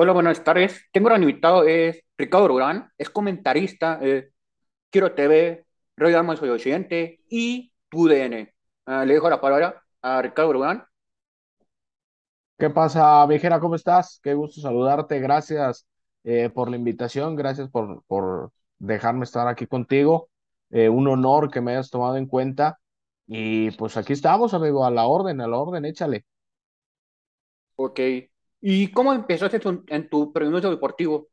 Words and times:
Hola, 0.00 0.12
buenas 0.12 0.44
tardes. 0.44 0.86
Tengo 0.92 1.12
un 1.12 1.22
invitado, 1.22 1.64
es 1.64 2.04
Ricardo 2.16 2.46
Durán, 2.46 2.88
es 2.96 3.10
comentarista, 3.10 3.98
eh, 4.00 4.30
Quiero 4.90 5.12
TV, 5.12 5.66
Radio 5.96 6.18
Armas 6.20 6.38
Soy 6.38 6.50
Occidente 6.50 7.18
y 7.28 7.72
TUDN. 7.88 8.48
Ah, 8.86 9.04
le 9.04 9.14
dejo 9.14 9.28
la 9.28 9.40
palabra 9.40 9.82
a 10.00 10.22
Ricardo 10.22 10.52
Durán. 10.52 10.84
¿Qué 12.56 12.70
pasa, 12.70 13.26
viejera? 13.26 13.58
¿Cómo 13.58 13.74
estás? 13.74 14.20
Qué 14.22 14.34
gusto 14.34 14.60
saludarte. 14.60 15.18
Gracias 15.18 15.84
eh, 16.22 16.48
por 16.48 16.70
la 16.70 16.76
invitación, 16.76 17.34
gracias 17.34 17.68
por, 17.68 18.04
por 18.04 18.52
dejarme 18.78 19.24
estar 19.24 19.48
aquí 19.48 19.66
contigo. 19.66 20.28
Eh, 20.70 20.88
un 20.88 21.08
honor 21.08 21.50
que 21.50 21.60
me 21.60 21.72
hayas 21.72 21.90
tomado 21.90 22.16
en 22.18 22.26
cuenta. 22.26 22.78
Y 23.26 23.72
pues 23.72 23.96
aquí 23.96 24.12
estamos, 24.12 24.54
amigo, 24.54 24.84
a 24.84 24.92
la 24.92 25.08
orden, 25.08 25.40
a 25.40 25.48
la 25.48 25.56
orden, 25.56 25.84
échale. 25.86 26.24
Ok. 27.74 27.98
¿Y 28.60 28.92
cómo 28.92 29.12
empezaste 29.12 29.58
tu- 29.60 29.84
en 29.88 30.08
tu 30.08 30.32
periodismo 30.32 30.70
deportivo? 30.70 31.28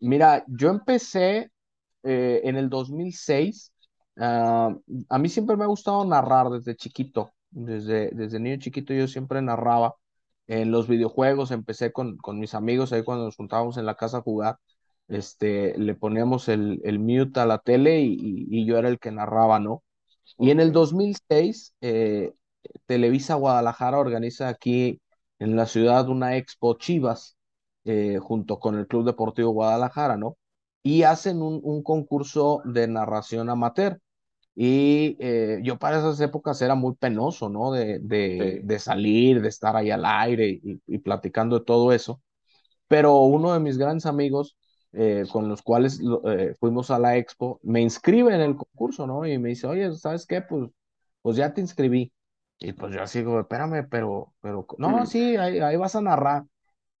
Mira, 0.00 0.44
yo 0.48 0.70
empecé 0.70 1.50
eh, 2.02 2.40
en 2.44 2.56
el 2.56 2.68
2006. 2.70 3.72
ah, 4.18 4.74
a 5.08 5.18
mí 5.18 5.28
siempre 5.28 5.56
me 5.56 5.64
ha 5.64 5.66
gustado 5.68 6.04
narrar 6.04 6.48
desde 6.50 6.76
chiquito. 6.76 7.32
Desde, 7.50 8.10
desde 8.12 8.40
niño 8.40 8.56
chiquito 8.58 8.94
yo 8.94 9.08
siempre 9.08 9.42
narraba. 9.42 9.94
En 10.46 10.70
los 10.72 10.88
videojuegos 10.88 11.50
empecé 11.52 11.92
con, 11.92 12.16
con 12.18 12.38
mis 12.40 12.54
amigos 12.54 12.92
ahí 12.92 13.04
cuando 13.04 13.24
nos 13.26 13.36
juntábamos 13.36 13.76
en 13.78 13.86
la 13.86 13.96
casa 13.96 14.18
a 14.18 14.22
jugar. 14.22 14.58
Este, 15.08 15.76
le 15.78 15.94
poníamos 15.94 16.48
el, 16.48 16.80
el 16.84 16.98
mute 17.00 17.40
a 17.40 17.46
la 17.46 17.58
tele 17.58 18.00
y, 18.00 18.14
y- 18.14 18.46
y 18.62 18.66
yo 18.66 18.78
era 18.78 18.88
el 18.88 18.98
que 18.98 19.10
narraba, 19.12 19.58
¿no? 19.60 19.82
Y 20.38 20.50
en 20.50 20.60
el 20.60 20.72
2006, 20.72 21.74
eh, 21.80 22.32
Televisa 22.86 23.34
Guadalajara 23.34 23.98
organiza 23.98 24.48
aquí 24.48 25.00
en 25.40 25.56
la 25.56 25.66
ciudad 25.66 26.08
una 26.10 26.36
expo 26.38 26.76
Chivas 26.78 27.38
eh, 27.84 28.18
junto 28.20 28.60
con 28.60 28.78
el 28.78 28.88
Club 28.88 29.06
Deportivo 29.06 29.52
Guadalajara, 29.52 30.18
¿no? 30.18 30.38
Y 30.84 31.04
hacen 31.04 31.42
un, 31.42 31.60
un 31.64 31.82
concurso 31.84 32.62
de 32.66 32.88
narración 32.88 33.50
amateur. 33.50 34.00
Y 34.54 35.16
eh, 35.20 35.60
yo 35.64 35.78
para 35.78 35.98
esas 35.98 36.20
épocas 36.20 36.62
era 36.62 36.74
muy 36.76 36.94
penoso, 36.96 37.48
¿no? 37.50 37.72
De, 37.72 38.00
de, 38.00 38.60
sí, 38.60 38.60
de 38.64 38.78
salir, 38.78 39.40
de 39.42 39.48
estar 39.48 39.76
ahí 39.76 39.90
al 39.90 40.04
aire 40.04 40.48
y, 40.62 40.80
y 40.86 40.98
platicando 40.98 41.58
de 41.60 41.64
todo 41.64 41.92
eso. 41.92 42.22
Pero 42.88 43.18
uno 43.20 43.52
de 43.52 43.60
mis 43.60 43.78
grandes 43.78 44.06
amigos, 44.06 44.56
eh, 44.92 45.24
con 45.32 45.48
los 45.48 45.62
cuales 45.62 46.00
eh, 46.26 46.54
fuimos 46.60 46.90
a 46.90 46.98
la 46.98 47.16
expo, 47.16 47.60
me 47.62 47.80
inscribe 47.82 48.34
en 48.34 48.40
el 48.40 48.56
concurso, 48.56 49.06
¿no? 49.06 49.26
Y 49.26 49.38
me 49.38 49.50
dice, 49.50 49.66
oye, 49.66 49.92
¿sabes 49.96 50.26
qué? 50.26 50.42
Pues, 50.42 50.70
pues 51.22 51.36
ya 51.36 51.52
te 51.54 51.60
inscribí. 51.60 52.12
Y 52.60 52.72
pues 52.74 52.94
yo 52.94 53.02
así 53.02 53.20
digo, 53.20 53.40
espérame, 53.40 53.88
pero, 53.90 54.34
pero, 54.40 54.66
no, 54.78 55.06
sí, 55.06 55.36
ahí, 55.36 55.60
ahí 55.60 55.76
vas 55.76 55.96
a 55.96 56.02
narrar. 56.02 56.44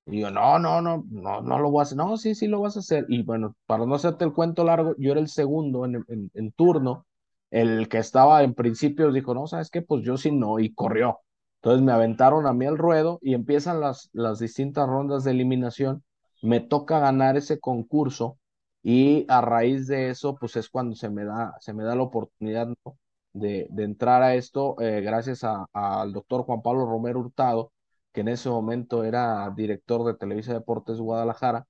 Y 0.06 0.20
yo, 0.20 0.30
no, 0.30 0.58
no, 0.58 0.82
no, 0.82 1.04
no, 1.10 1.42
no 1.42 1.58
lo 1.60 1.70
voy 1.70 1.80
a 1.80 1.84
hacer. 1.84 1.98
No, 1.98 2.16
sí, 2.18 2.34
sí 2.34 2.48
lo 2.48 2.60
vas 2.60 2.76
a 2.76 2.80
hacer. 2.80 3.06
Y 3.08 3.22
bueno, 3.24 3.56
para 3.66 3.86
no 3.86 3.94
hacerte 3.96 4.24
el 4.24 4.32
cuento 4.34 4.64
largo, 4.64 4.94
yo 4.98 5.12
era 5.12 5.20
el 5.20 5.28
segundo 5.28 5.84
en, 5.86 6.04
en, 6.08 6.30
en 6.34 6.52
turno. 6.52 7.06
El 7.50 7.88
que 7.88 7.98
estaba 7.98 8.42
en 8.44 8.54
principio 8.54 9.12
dijo, 9.12 9.34
no, 9.34 9.46
¿sabes 9.46 9.70
qué? 9.70 9.82
Pues 9.82 10.04
yo 10.04 10.16
sí 10.16 10.32
no, 10.32 10.58
y 10.60 10.74
corrió. 10.74 11.20
Entonces 11.56 11.82
me 11.84 11.92
aventaron 11.92 12.46
a 12.46 12.52
mí 12.54 12.66
al 12.66 12.78
ruedo 12.78 13.18
y 13.22 13.34
empiezan 13.34 13.80
las, 13.80 14.10
las 14.12 14.38
distintas 14.40 14.88
rondas 14.88 15.24
de 15.24 15.32
eliminación. 15.32 16.04
Me 16.42 16.60
toca 16.60 17.00
ganar 17.00 17.36
ese 17.36 17.60
concurso 17.60 18.38
y 18.82 19.26
a 19.28 19.40
raíz 19.42 19.86
de 19.88 20.10
eso, 20.10 20.36
pues 20.38 20.56
es 20.56 20.68
cuando 20.70 20.96
se 20.96 21.10
me 21.10 21.24
da, 21.24 21.54
se 21.60 21.74
me 21.74 21.84
da 21.84 21.94
la 21.96 22.02
oportunidad, 22.04 22.68
¿no? 22.68 22.98
De, 23.32 23.66
de 23.70 23.84
entrar 23.84 24.22
a 24.22 24.34
esto, 24.34 24.76
eh, 24.80 25.00
gracias 25.02 25.42
al 25.44 26.12
doctor 26.12 26.42
Juan 26.44 26.62
Pablo 26.62 26.86
Romero 26.86 27.20
Hurtado 27.20 27.72
que 28.12 28.22
en 28.22 28.28
ese 28.28 28.48
momento 28.50 29.04
era 29.04 29.50
director 29.56 30.04
de 30.04 30.14
Televisa 30.14 30.52
Deportes 30.52 30.98
Guadalajara, 30.98 31.66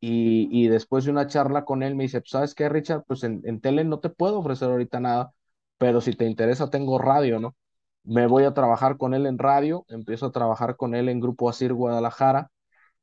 y, 0.00 0.48
y 0.52 0.68
después 0.68 1.04
de 1.04 1.10
una 1.10 1.26
charla 1.26 1.64
con 1.64 1.82
él 1.82 1.94
me 1.96 2.04
dice, 2.04 2.20
pues, 2.20 2.30
¿sabes 2.30 2.54
qué, 2.54 2.68
Richard? 2.68 3.04
Pues 3.06 3.24
en, 3.24 3.42
en 3.44 3.60
tele 3.60 3.84
no 3.84 3.98
te 4.00 4.10
puedo 4.10 4.38
ofrecer 4.38 4.68
ahorita 4.70 5.00
nada, 5.00 5.32
pero 5.78 6.00
si 6.00 6.14
te 6.14 6.24
interesa 6.26 6.70
tengo 6.70 6.98
radio, 6.98 7.40
¿no? 7.40 7.56
Me 8.04 8.26
voy 8.26 8.44
a 8.44 8.54
trabajar 8.54 8.96
con 8.96 9.14
él 9.14 9.26
en 9.26 9.38
radio, 9.38 9.84
empiezo 9.88 10.26
a 10.26 10.32
trabajar 10.32 10.76
con 10.76 10.94
él 10.94 11.08
en 11.08 11.20
Grupo 11.20 11.48
Asir 11.50 11.72
Guadalajara, 11.74 12.50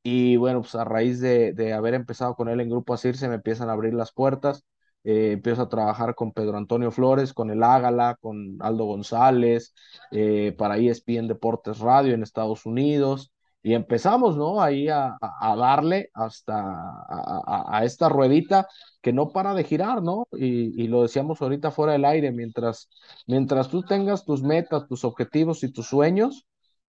y 0.04 0.38
bueno, 0.38 0.62
pues 0.62 0.76
a 0.76 0.84
raíz 0.86 1.20
de, 1.22 1.54
de 1.54 1.74
haber 1.74 1.94
empezado 1.96 2.36
con 2.36 2.50
él 2.50 2.62
en 2.62 2.70
Grupo 2.70 2.94
Asir, 2.94 3.18
se 3.18 3.30
me 3.30 3.36
empiezan 3.36 3.70
a 3.70 3.74
abrir 3.74 3.94
las 3.94 4.14
puertas. 4.14 4.66
Eh, 5.06 5.34
empiezo 5.34 5.62
a 5.62 5.70
trabajar 5.70 6.16
con 6.16 6.32
Pedro 6.34 6.58
Antonio 6.58 6.92
Flores, 6.92 7.34
con 7.34 7.52
el 7.52 7.64
Ágala, 7.64 8.18
con 8.20 8.58
Aldo 8.60 8.86
González, 8.86 9.74
eh, 10.12 10.54
para 10.58 10.78
ESPN 10.78 11.28
Deportes 11.28 11.80
Radio 11.80 12.14
en 12.14 12.24
Estados 12.24 12.66
Unidos. 12.66 13.32
Y 13.62 13.74
empezamos, 13.74 14.38
¿no? 14.38 14.62
Ahí 14.62 14.90
a, 14.90 15.18
darle 15.58 16.10
hasta 16.14 16.62
a 17.08 17.82
esta 17.84 18.10
ruedita 18.10 18.68
que 19.02 19.14
no 19.14 19.30
para 19.30 19.54
de 19.54 19.64
girar, 19.64 20.04
¿no? 20.04 20.28
Y, 20.34 20.84
y 20.84 20.88
lo 20.88 21.04
decíamos 21.04 21.42
ahorita 21.42 21.72
fuera 21.72 21.94
del 21.94 22.06
aire, 22.06 22.32
mientras, 22.32 22.90
mientras 23.28 23.70
tú 23.70 23.84
tengas 23.84 24.26
tus 24.26 24.44
metas, 24.44 24.88
tus 24.88 25.04
objetivos 25.04 25.64
y 25.64 25.72
tus 25.72 25.88
sueños, 25.88 26.46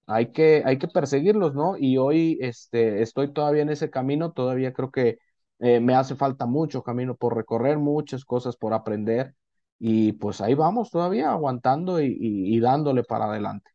hay 0.06 0.32
que, 0.32 0.62
hay 0.64 0.78
que 0.78 0.88
perseguirlos, 0.88 1.54
¿no? 1.54 1.76
Y 1.78 1.96
hoy 1.98 2.38
este, 2.40 3.02
estoy 3.02 3.32
todavía 3.32 3.62
en 3.62 3.70
ese 3.70 3.90
camino, 3.90 4.32
todavía 4.32 4.72
creo 4.72 4.90
que 4.90 5.18
eh, 5.60 5.80
me 5.80 5.94
hace 5.94 6.16
falta 6.16 6.46
mucho 6.46 6.82
camino 6.82 7.16
por 7.16 7.36
recorrer, 7.36 7.78
muchas 7.78 8.24
cosas 8.24 8.56
por 8.56 8.74
aprender, 8.74 9.34
y 9.78 10.12
pues 10.14 10.40
ahí 10.42 10.54
vamos 10.54 10.90
todavía 10.90 11.30
aguantando 11.32 12.00
y, 12.02 12.06
y, 12.08 12.56
y 12.56 12.60
dándole 12.60 13.04
para 13.04 13.26
adelante. 13.26 13.70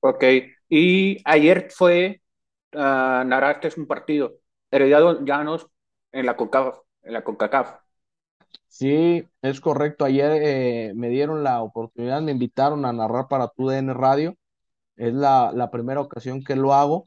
ok. 0.00 0.24
Y 0.68 1.18
ayer 1.24 1.68
fue, 1.70 2.22
ah, 2.74 3.24
narraste 3.26 3.70
un 3.78 3.86
partido, 3.86 4.34
Herediano 4.70 5.24
Llanos 5.24 5.66
en 6.12 6.26
la 6.26 6.36
CONCACAF, 6.36 6.78
en 7.02 7.12
la 7.14 7.24
CONCACAF. 7.24 7.80
Sí, 8.68 9.28
es 9.42 9.60
correcto. 9.60 10.04
Ayer 10.04 10.30
eh, 10.42 10.92
me 10.94 11.08
dieron 11.08 11.42
la 11.44 11.62
oportunidad, 11.62 12.22
me 12.22 12.32
invitaron 12.32 12.84
a 12.84 12.92
narrar 12.92 13.28
para 13.28 13.48
TUDN 13.48 13.94
Radio. 13.94 14.36
Es 14.96 15.14
la, 15.14 15.52
la 15.54 15.70
primera 15.70 16.00
ocasión 16.00 16.44
que 16.44 16.56
lo 16.56 16.74
hago. 16.74 17.06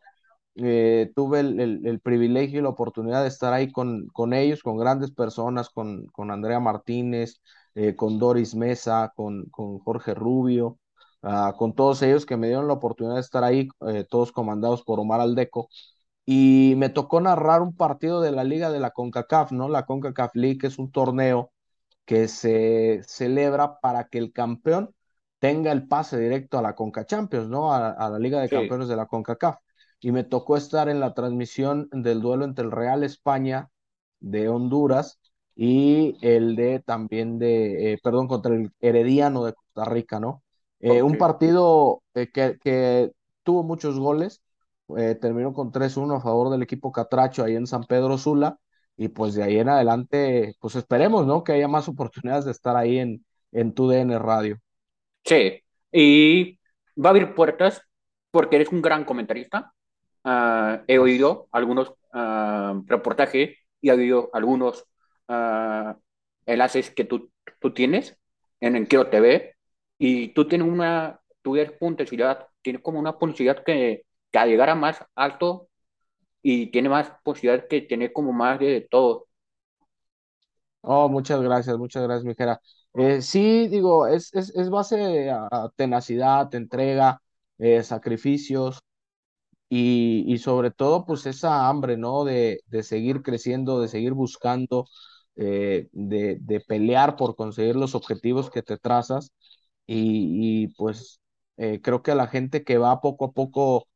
Eh, 0.56 1.12
tuve 1.16 1.40
el, 1.42 1.60
el- 1.60 1.88
el 1.88 2.00
privilegio 2.00 2.60
y 2.60 2.64
la 2.64 2.70
oportunidad 2.70 3.22
de 3.24 3.28
estar 3.30 3.54
ahí 3.54 3.72
con, 3.72 4.08
con 4.10 4.34
ellos, 4.34 4.62
con 4.64 4.78
grandes 4.78 5.12
personas, 5.12 5.70
con, 5.70 6.06
con 6.08 6.32
Andrea 6.32 6.60
Martínez, 6.60 7.42
eh, 7.76 7.96
con 7.96 8.20
Doris 8.20 8.56
Mesa, 8.56 9.12
con, 9.16 9.46
con 9.50 9.80
Jorge 9.80 10.14
Rubio, 10.14 10.80
ah, 11.24 11.54
con 11.58 11.74
todos 11.76 12.02
ellos 12.04 12.26
que 12.26 12.38
me 12.38 12.48
dieron 12.48 12.68
la 12.68 12.74
oportunidad 12.74 13.16
de 13.16 13.22
estar 13.22 13.44
ahí, 13.44 13.68
eh, 13.88 14.06
todos 14.10 14.32
comandados 14.32 14.84
por 14.84 15.00
Omar 15.00 15.22
Aldeco. 15.22 15.70
Y 16.26 16.76
me 16.78 16.90
tocó 16.90 17.20
narrar 17.22 17.62
un 17.62 17.76
partido 17.76 18.22
de 18.22 18.32
la 18.32 18.44
Liga 18.46 18.72
de 18.72 18.80
la 18.80 18.92
CONCACAF, 18.92 19.52
¿no? 19.52 19.68
La 19.70 19.86
CONCACAF 19.86 20.36
League 20.36 20.60
es 20.68 20.80
un 20.80 20.92
torneo 20.92 21.52
que 22.06 22.28
se 22.28 23.02
celebra 23.08 23.80
para 23.82 24.06
que 24.08 24.18
el 24.20 24.32
campeón 24.34 24.96
tenga 25.40 25.72
el 25.72 25.88
pase 25.88 26.20
directo 26.20 26.58
a 26.58 26.62
la 26.62 26.76
Conca 26.76 27.06
Champions, 27.06 27.50
¿no? 27.50 27.74
A, 27.74 27.92
a 27.92 28.10
la 28.10 28.20
Liga 28.20 28.42
de 28.42 28.50
Sí, 28.50 28.52
Campeones 28.52 28.88
de 28.90 28.96
la 28.96 29.06
CONCACAF. 29.08 29.58
Y 30.04 30.12
me 30.12 30.24
tocó 30.24 30.58
estar 30.58 30.90
en 30.90 31.00
la 31.00 31.14
transmisión 31.14 31.88
del 31.92 32.22
duelo 32.22 32.46
entre 32.46 32.66
el 32.66 32.72
Real 32.72 33.04
España 33.04 33.70
de 34.20 34.50
Honduras 34.50 35.20
y 35.56 36.18
el 36.22 36.56
de 36.56 36.80
también 36.80 37.40
de, 37.40 37.94
eh, 37.94 38.00
perdón, 38.04 38.28
contra 38.28 38.54
el 38.54 38.72
Herediano 38.82 39.46
de 39.46 39.54
Costa 39.54 39.86
Rica, 39.86 40.20
¿no? 40.20 40.44
Eh, 40.80 41.02
un 41.02 41.18
partido 41.18 42.04
eh, 42.16 42.30
que, 42.32 42.58
que 42.62 43.12
tuvo 43.44 43.64
muchos 43.64 43.98
goles, 43.98 44.42
terminó 45.22 45.54
con 45.54 45.72
3-1 45.72 46.18
a 46.18 46.22
favor 46.22 46.50
del 46.50 46.62
equipo 46.62 46.92
Catracho 46.92 47.44
ahí 47.44 47.56
en 47.56 47.66
San 47.66 47.84
Pedro 47.86 48.18
Sula 48.18 48.60
y 48.98 49.08
pues 49.08 49.34
de 49.34 49.44
ahí 49.44 49.58
en 49.58 49.70
adelante, 49.70 50.56
pues 50.60 50.76
esperemos, 50.76 51.26
¿no? 51.26 51.44
Que 51.44 51.54
haya 51.54 51.68
más 51.68 51.88
oportunidades 51.88 52.46
de 52.46 52.52
estar 52.52 52.76
ahí 52.76 53.00
en, 53.00 53.26
en 53.52 53.74
tu 53.74 53.88
DN 53.88 54.20
Radio. 54.20 54.60
Sí, 55.24 55.62
y 55.92 56.60
va 56.98 57.10
a 57.10 57.12
abrir 57.12 57.34
puertas 57.34 57.82
porque 58.30 58.58
eres 58.58 58.70
un 58.70 58.82
gran 58.82 59.06
comentarista. 59.06 59.74
Ah, 60.24 60.84
he 60.88 61.00
oído 61.00 61.48
algunos 61.52 61.94
ah, 62.14 62.82
reportajes 62.88 63.58
y 63.82 63.90
he 63.90 63.94
oído 63.94 64.30
algunos 64.34 64.86
ah, 65.28 65.98
enlaces 66.46 66.92
que 66.92 67.04
tú, 67.06 67.32
tú 67.60 67.74
tienes 67.74 68.18
en 68.62 68.76
Enquero 68.78 69.10
TV 69.10 69.56
y 69.98 70.30
tú 70.34 70.48
tienes 70.48 70.68
una, 70.68 71.20
tú 71.42 71.56
eres 71.58 71.74
tienes 72.62 72.82
como 72.82 73.00
una 73.00 73.18
publicidad 73.20 73.64
que, 73.64 74.06
que 74.32 74.40
al 74.40 74.50
llegar 74.50 74.70
a 74.70 74.76
más 74.76 75.04
alto 75.16 75.68
y 76.42 76.68
tiene 76.72 76.90
más 76.90 77.12
posibilidad 77.24 77.68
que 77.68 77.82
tener 77.82 78.14
como 78.14 78.34
más 78.34 78.60
de 78.60 78.88
todo. 78.90 79.28
Oh, 80.82 81.08
muchas 81.10 81.42
gracias, 81.42 81.78
muchas 81.78 82.04
gracias, 82.04 82.26
Mijera. 82.26 82.60
Eh, 82.94 83.22
sí, 83.22 83.68
digo, 83.70 84.06
es, 84.08 84.34
es, 84.34 84.50
es 84.56 84.70
base 84.70 85.30
a, 85.30 85.48
a 85.50 85.70
tenacidad, 85.76 86.54
entrega, 86.56 87.22
eh, 87.58 87.84
sacrificios 87.84 88.80
y, 89.78 90.24
y 90.34 90.38
sobre 90.40 90.72
todo, 90.72 91.06
pues 91.06 91.26
esa 91.26 91.68
hambre, 91.70 91.98
¿no? 91.98 92.24
De, 92.26 92.62
de 92.68 92.84
seguir 92.84 93.22
creciendo, 93.24 93.80
de 93.82 93.88
seguir 93.88 94.14
buscando, 94.14 94.88
eh, 95.36 95.90
de, 95.94 96.38
de 96.42 96.60
pelear 96.62 97.16
por 97.16 97.36
conseguir 97.36 97.76
los 97.76 97.96
objetivos 97.96 98.50
que 98.52 98.62
te 98.64 98.78
trazas 98.78 99.32
y, 99.86 100.64
y, 100.66 100.68
pues 100.76 101.20
eh, 101.58 101.82
creo 101.82 102.02
que 102.04 102.12
a 102.12 102.16
la 102.16 102.28
gente 102.28 102.64
que 102.64 102.78
va 102.78 103.02
poco 103.02 103.26
a 103.26 103.32
poco 103.34 103.88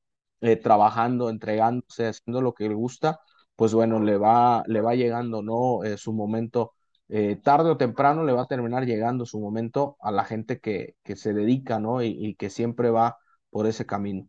eh, 0.41 0.56
trabajando, 0.57 1.29
entregándose, 1.29 2.07
haciendo 2.07 2.41
lo 2.41 2.53
que 2.53 2.68
le 2.69 2.75
gusta, 2.75 3.19
pues 3.56 3.73
bueno, 3.73 4.00
le 4.01 4.18
va, 4.18 4.63
le 4.68 4.81
va 4.81 4.95
llegando, 4.95 5.41
¿no? 5.41 5.83
Eh, 5.83 5.97
su 5.97 6.13
momento, 6.13 6.73
eh, 7.09 7.38
tarde 7.44 7.69
o 7.71 7.77
temprano 7.77 8.23
le 8.23 8.33
va 8.33 8.44
a 8.44 8.47
terminar 8.47 8.85
llegando 8.85 9.25
su 9.25 9.39
momento 9.39 9.97
a 10.01 10.12
la 10.12 10.25
gente 10.25 10.59
que, 10.59 10.95
que 11.03 11.15
se 11.15 11.33
dedica, 11.33 11.80
¿no? 11.80 12.03
Y, 12.03 12.07
y 12.09 12.35
que 12.35 12.50
siempre 12.50 12.89
va 12.91 13.18
por 13.50 13.65
ese 13.68 13.85
camino. 13.85 14.27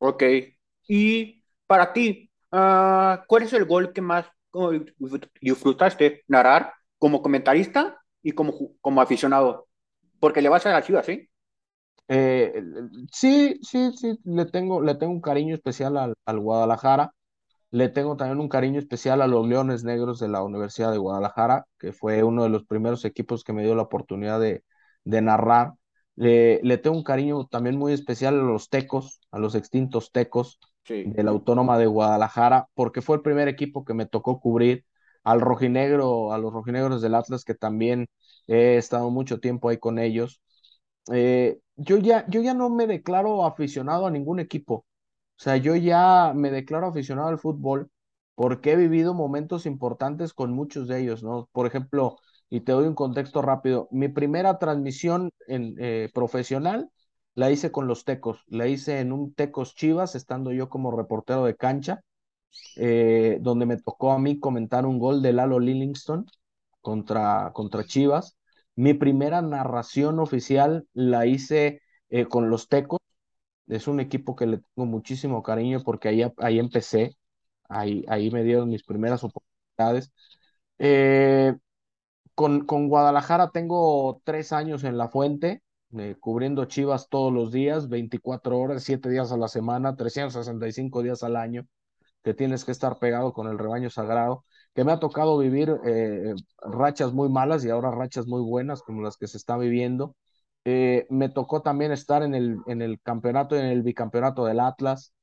Ok. 0.00 0.22
Y 0.94 1.42
para 1.66 1.92
ti, 1.94 2.30
ah, 2.52 3.24
¿cuál 3.26 3.44
es 3.44 3.52
el 3.54 3.64
gol 3.64 3.92
que 3.94 4.02
más 4.02 4.26
disfrutaste 5.40 6.22
narrar 6.28 6.72
como 6.98 7.22
comentarista 7.22 7.98
y 8.22 8.32
como, 8.32 8.54
como 8.80 9.00
aficionado? 9.00 9.68
Porque 10.20 10.42
le 10.42 10.48
vas 10.48 10.66
a 10.66 10.70
la 10.72 10.82
Chivas, 10.82 11.06
¿sí? 11.06 11.28
Eh, 12.08 12.62
sí, 13.12 13.58
sí, 13.62 13.92
sí, 13.96 14.18
le 14.24 14.44
tengo, 14.46 14.82
le 14.82 14.94
tengo 14.96 15.12
un 15.12 15.20
cariño 15.20 15.54
especial 15.54 15.96
al, 15.96 16.14
al 16.26 16.40
Guadalajara. 16.40 17.14
Le 17.70 17.88
tengo 17.90 18.16
también 18.16 18.40
un 18.40 18.48
cariño 18.48 18.78
especial 18.80 19.22
a 19.22 19.28
los 19.28 19.46
Leones 19.48 19.84
Negros 19.84 20.20
de 20.20 20.28
la 20.28 20.42
Universidad 20.44 20.92
de 20.92 20.98
Guadalajara, 20.98 21.66
que 21.78 21.92
fue 21.92 22.22
uno 22.24 22.44
de 22.44 22.50
los 22.50 22.64
primeros 22.66 23.04
equipos 23.04 23.44
que 23.44 23.52
me 23.54 23.64
dio 23.64 23.74
la 23.76 23.82
oportunidad 23.82 24.40
de, 24.40 24.64
de 25.04 25.22
narrar. 25.22 25.74
Le, 26.16 26.60
le 26.62 26.78
tengo 26.78 26.96
un 26.96 27.04
cariño 27.04 27.46
también 27.46 27.76
muy 27.78 27.92
especial 27.94 28.40
a 28.40 28.44
los 28.44 28.70
Tecos, 28.70 29.20
a 29.32 29.38
los 29.38 29.54
extintos 29.56 30.12
Tecos 30.12 30.60
Sí. 30.84 31.04
de 31.04 31.22
Autónoma 31.22 31.78
de 31.78 31.86
Guadalajara, 31.86 32.68
porque 32.74 33.02
fue 33.02 33.16
el 33.16 33.22
primer 33.22 33.48
equipo 33.48 33.84
que 33.84 33.94
me 33.94 34.06
tocó 34.06 34.40
cubrir 34.40 34.84
al 35.24 35.40
rojinegro, 35.40 36.32
a 36.32 36.38
los 36.38 36.52
rojinegros 36.52 37.02
del 37.02 37.14
Atlas, 37.14 37.44
que 37.44 37.54
también 37.54 38.08
he 38.48 38.76
estado 38.76 39.10
mucho 39.10 39.40
tiempo 39.40 39.68
ahí 39.68 39.78
con 39.78 39.98
ellos 39.98 40.40
eh, 41.12 41.60
yo 41.76 41.98
ya, 41.98 42.26
yo 42.28 42.42
ya 42.42 42.54
no 42.54 42.70
me 42.70 42.86
declaro 42.86 43.44
aficionado 43.46 44.06
a 44.06 44.10
ningún 44.10 44.40
equipo. 44.40 44.74
O 45.38 45.42
sea, 45.44 45.56
yo 45.56 45.76
ya 45.76 46.32
me 46.36 46.50
declaro 46.50 46.88
aficionado 46.88 47.28
al 47.28 47.38
fútbol 47.38 47.90
porque 48.34 48.72
he 48.72 48.76
vivido 48.76 49.14
momentos 49.14 49.66
importantes 49.66 50.32
con 50.34 50.52
muchos 50.52 50.88
de 50.88 51.00
ellos, 51.02 51.22
¿no? 51.24 51.48
Por 51.52 51.66
ejemplo, 51.66 52.18
y 52.50 52.60
te 52.62 52.72
doy 52.72 52.86
un 52.86 52.94
contexto 52.94 53.42
rápido, 53.42 53.88
mi 53.90 54.08
primera 54.08 54.58
transmisión 54.58 55.30
en, 55.48 55.74
eh, 55.78 56.10
profesional 56.14 56.90
la 57.34 57.50
hice 57.50 57.72
con 57.72 57.86
los 57.86 58.04
Tecos, 58.04 58.44
la 58.48 58.66
hice 58.68 59.00
en 59.00 59.12
un 59.12 59.34
Tecos 59.34 59.74
Chivas, 59.74 60.14
estando 60.14 60.52
yo 60.52 60.68
como 60.68 60.90
reportero 60.96 61.44
de 61.44 61.56
cancha, 61.56 62.02
eh, 62.76 63.38
donde 63.40 63.66
me 63.66 63.78
tocó 63.78 64.12
a 64.12 64.18
mí 64.18 64.38
comentar 64.40 64.86
un 64.86 64.98
gol 64.98 65.22
de 65.22 65.32
Lalo 65.32 65.60
Livingston 65.60 66.26
contra, 66.80 67.52
contra 67.54 67.84
Chivas. 67.84 68.36
Mi 68.76 68.94
primera 68.94 69.42
narración 69.42 70.18
oficial 70.20 70.86
la 70.94 71.26
hice 71.26 71.82
eh, 72.10 72.26
con 72.26 72.50
los 72.50 72.68
Tecos. 72.68 73.00
Es 73.68 73.86
un 73.88 74.00
equipo 74.00 74.36
que 74.36 74.46
le 74.46 74.58
tengo 74.58 74.86
muchísimo 74.86 75.42
cariño 75.42 75.82
porque 75.84 76.08
ahí, 76.08 76.22
ahí 76.38 76.58
empecé, 76.58 77.16
ahí, 77.68 78.04
ahí 78.08 78.30
me 78.30 78.44
dieron 78.44 78.68
mis 78.70 78.84
primeras 78.84 79.24
oportunidades. 79.24 80.12
Eh, 80.78 81.54
con, 82.34 82.66
con 82.66 82.88
Guadalajara 82.88 83.50
tengo 83.50 84.20
tres 84.24 84.52
años 84.52 84.84
en 84.84 84.98
la 84.98 85.08
fuente, 85.08 85.62
eh, 85.98 86.16
cubriendo 86.20 86.64
Chivas 86.66 87.08
todos 87.08 87.32
los 87.32 87.52
días, 87.52 87.88
24 87.88 88.58
horas, 88.58 88.82
7 88.84 89.08
días 89.10 89.32
a 89.32 89.36
la 89.36 89.48
semana, 89.48 89.96
365 89.96 91.02
días 91.02 91.22
al 91.22 91.36
año 91.36 91.66
que 92.22 92.34
tienes 92.34 92.64
que 92.64 92.72
estar 92.72 92.98
pegado 92.98 93.32
con 93.32 93.48
el 93.48 93.58
rebaño 93.58 93.90
sagrado, 93.90 94.44
que 94.74 94.84
me 94.84 94.92
ha 94.92 95.00
tocado 95.00 95.38
vivir 95.38 95.74
eh, 95.84 96.34
rachas 96.62 97.12
muy 97.12 97.28
malas 97.28 97.64
y 97.64 97.70
ahora 97.70 97.90
rachas 97.90 98.26
muy 98.26 98.42
buenas 98.42 98.82
como 98.82 99.02
las 99.02 99.16
que 99.16 99.26
se 99.28 99.36
está 99.38 99.56
viviendo. 99.58 100.16
Eh, 100.64 101.06
me 101.10 101.28
tocó 101.28 101.62
también 101.62 101.92
estar 101.92 102.22
en 102.22 102.34
el, 102.34 102.58
en 102.66 102.82
el 102.82 103.00
campeonato, 103.02 103.56
en 103.56 103.66
el 103.66 103.82
bicampeonato 103.82 104.44
del 104.44 104.60
Atlas, 104.60 105.14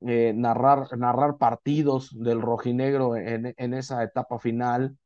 eh, 0.00 0.32
narrar, 0.36 0.96
narrar 0.98 1.36
partidos 1.38 2.10
del 2.18 2.40
rojinegro 2.42 3.16
en, 3.16 3.54
en 3.56 3.74
esa 3.74 4.02
etapa 4.02 4.38
final. 4.38 4.96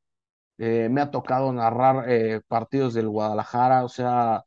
Eh, 0.58 0.88
me 0.90 1.00
ha 1.02 1.10
tocado 1.10 1.52
narrar 1.52 2.06
eh, 2.10 2.40
partidos 2.48 2.94
del 2.94 3.08
Guadalajara, 3.08 3.84
o 3.84 3.88
sea, 3.88 4.44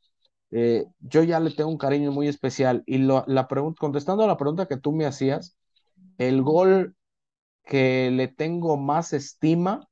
eh, 0.52 0.86
yo 1.00 1.22
ya 1.24 1.40
le 1.40 1.50
tengo 1.52 1.70
un 1.70 1.78
cariño 1.78 2.12
muy 2.12 2.28
especial. 2.28 2.82
Y 2.86 2.98
lo, 2.98 3.24
la 3.28 3.48
contestando 3.78 4.24
a 4.24 4.26
la 4.28 4.36
pregunta 4.38 4.66
que 4.68 4.78
tú 4.78 4.92
me 4.92 5.06
hacías, 5.06 5.56
el 6.18 6.42
gol 6.42 6.96
que 7.64 8.10
le 8.12 8.28
tengo 8.28 8.76
más 8.76 9.12
estima 9.12 9.88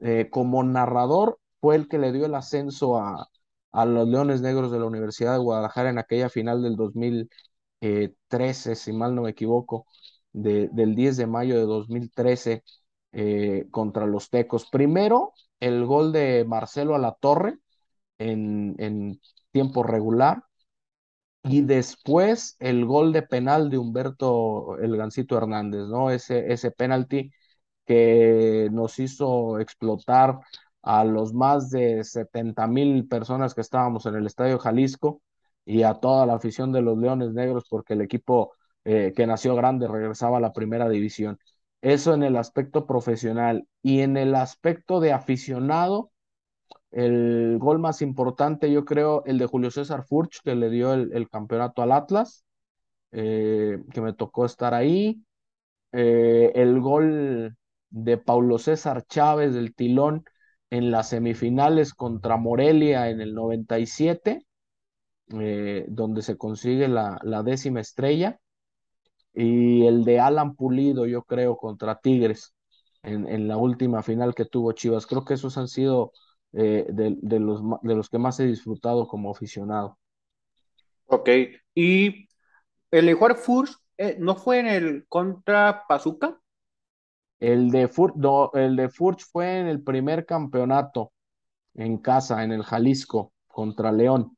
eh, 0.00 0.28
como 0.30 0.62
narrador 0.64 1.38
fue 1.60 1.76
el 1.76 1.88
que 1.88 1.98
le 1.98 2.12
dio 2.12 2.26
el 2.26 2.34
ascenso 2.34 2.98
a, 2.98 3.28
a 3.72 3.86
los 3.86 4.08
Leones 4.08 4.40
Negros 4.42 4.72
de 4.72 4.78
la 4.80 4.86
Universidad 4.86 5.32
de 5.34 5.38
Guadalajara 5.38 5.90
en 5.90 5.98
aquella 5.98 6.28
final 6.30 6.62
del 6.62 6.76
2013, 6.76 8.74
si 8.76 8.92
mal 8.92 9.14
no 9.14 9.22
me 9.22 9.30
equivoco, 9.30 9.86
de, 10.32 10.68
del 10.72 10.94
10 10.94 11.16
de 11.16 11.26
mayo 11.26 11.56
de 11.56 11.62
2013 11.64 12.64
eh, 13.12 13.66
contra 13.70 14.06
los 14.06 14.30
Tecos. 14.30 14.68
Primero, 14.70 15.32
el 15.60 15.84
gol 15.86 16.12
de 16.12 16.44
Marcelo 16.46 16.94
a 16.94 16.98
la 16.98 17.12
Torre 17.14 17.58
en, 18.18 18.74
en 18.78 19.20
tiempo 19.52 19.82
regular. 19.82 20.44
Y 21.44 21.62
después 21.62 22.56
el 22.60 22.84
gol 22.84 23.12
de 23.12 23.22
penal 23.22 23.68
de 23.70 23.78
Humberto 23.78 24.78
El 24.78 24.96
Gancito 24.96 25.36
Hernández, 25.36 25.88
¿no? 25.88 26.10
Ese, 26.10 26.52
ese 26.52 26.70
penalti 26.70 27.32
que 27.86 28.68
nos 28.72 28.98
hizo 28.98 29.60
explotar 29.60 30.40
a 30.82 31.04
los 31.04 31.34
más 31.34 31.70
de 31.70 32.04
70 32.04 32.66
mil 32.68 33.08
personas 33.08 33.54
que 33.54 33.62
estábamos 33.62 34.06
en 34.06 34.16
el 34.16 34.26
Estadio 34.26 34.58
Jalisco 34.58 35.22
y 35.64 35.84
a 35.84 35.94
toda 35.94 36.26
la 36.26 36.34
afición 36.34 36.72
de 36.72 36.82
los 36.82 36.98
Leones 36.98 37.32
Negros 37.32 37.66
porque 37.70 37.94
el 37.94 38.02
equipo 38.02 38.52
eh, 38.84 39.12
que 39.16 39.26
nació 39.26 39.54
grande 39.56 39.88
regresaba 39.88 40.38
a 40.38 40.40
la 40.40 40.52
primera 40.52 40.88
división. 40.90 41.38
Eso 41.82 42.14
en 42.14 42.24
el 42.24 42.36
aspecto 42.36 42.86
profesional 42.86 43.66
y 43.82 44.00
en 44.00 44.16
el 44.16 44.34
aspecto 44.34 45.00
de 45.00 45.12
aficionado, 45.12 46.12
el 46.92 47.58
gol 47.58 47.78
más 47.78 48.02
importante 48.02 48.70
yo 48.70 48.84
creo 48.84 49.24
el 49.24 49.38
de 49.38 49.46
Julio 49.46 49.70
César 49.70 50.04
Furch 50.04 50.42
que 50.42 50.54
le 50.54 50.70
dio 50.70 50.92
el, 50.92 51.28
campeonato 51.30 51.82
al 51.82 51.92
Atlas, 51.92 52.44
eh, 53.12 53.78
que 53.92 54.00
me 54.02 54.12
tocó 54.12 54.44
estar 54.44 54.74
ahí 54.74 55.22
eh, 55.92 56.52
el 56.54 56.80
gol 56.80 57.56
de 57.90 58.18
Paulo 58.18 58.58
César 58.58 59.04
Chávez 59.06 59.54
del 59.54 59.74
Tilón 59.74 60.24
en 60.70 60.90
las 60.90 61.10
semifinales 61.10 61.94
contra 61.94 62.36
Morelia 62.36 63.10
en 63.10 63.20
el 63.20 63.34
97, 63.34 64.46
eh, 65.40 65.84
donde 65.88 66.22
se 66.22 66.36
consigue 66.38 66.88
la, 66.88 67.18
la, 67.22 67.42
décima 67.42 67.80
estrella, 67.80 68.38
y 69.34 69.86
el 69.86 70.04
de 70.04 70.20
Alan 70.20 70.54
Pulido, 70.56 71.06
yo 71.06 71.22
creo, 71.24 71.56
contra 71.56 72.00
Tigres 72.00 72.54
en, 73.02 73.28
en 73.28 73.48
la 73.48 73.56
última 73.56 74.02
final 74.02 74.34
que 74.34 74.44
tuvo 74.44 74.72
Chivas. 74.72 75.06
Creo 75.06 75.24
que 75.24 75.34
esos 75.34 75.58
han 75.58 75.68
sido 75.68 76.12
eh, 76.52 76.86
de, 76.88 77.16
de, 77.20 77.40
los, 77.40 77.62
de 77.82 77.94
los 77.94 78.08
que 78.10 78.18
más 78.18 78.40
he 78.40 78.46
disfrutado 78.46 79.06
como 79.08 79.30
aficionado. 79.30 79.98
Ok. 81.06 81.28
Y 81.74 82.28
el 82.90 83.06
mejor 83.06 83.36
Furs 83.36 83.78
eh, 83.98 84.16
no 84.18 84.36
fue 84.36 84.60
en 84.60 84.66
el 84.68 85.06
contra 85.08 85.84
Pazuca. 85.88 86.40
El 87.40 87.70
de, 87.70 87.88
Fur 87.88 88.16
no, 88.16 88.50
el 88.54 88.74
de 88.76 88.88
Furch 88.88 89.24
fue 89.30 89.58
en 89.58 89.66
el 89.66 89.82
primer 89.82 90.24
campeonato 90.24 91.12
en 91.74 91.98
casa, 91.98 92.44
en 92.44 92.52
el 92.52 92.62
Jalisco, 92.64 93.32
contra 93.48 93.92
León. 93.92 94.36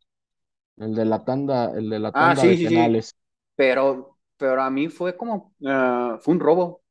El 0.79 0.95
de 0.95 1.05
la 1.07 1.25
tanda, 1.25 1.73
el 1.77 1.91
de 1.91 2.01
la 2.01 2.13
Ah, 2.13 2.35
tanda 2.35 2.43
sí, 2.43 2.49
de 2.49 2.57
sí, 2.57 2.69
sí. 2.69 2.75
penales. 2.75 3.17
Pero, 3.57 4.19
pero 4.37 4.63
a 4.63 4.71
mí 4.71 4.89
fue 4.89 5.17
como, 5.17 5.55
uh, 5.61 6.19
fue 6.21 6.35
un 6.35 6.41
robo 6.41 6.83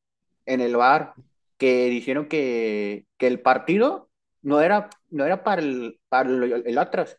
en 0.46 0.62
el 0.62 0.75
bar 0.75 1.15
que 1.58 1.86
dijeron 1.89 2.27
que, 2.30 3.08
que 3.18 3.27
el 3.27 3.42
partido 3.42 4.10
no 4.44 4.62
era, 4.62 4.90
no 5.10 5.26
era 5.26 5.44
para 5.44 5.62
el, 5.62 6.00
para 6.10 6.30
el, 6.30 6.64
el 6.66 6.78
Atlas. 6.78 7.18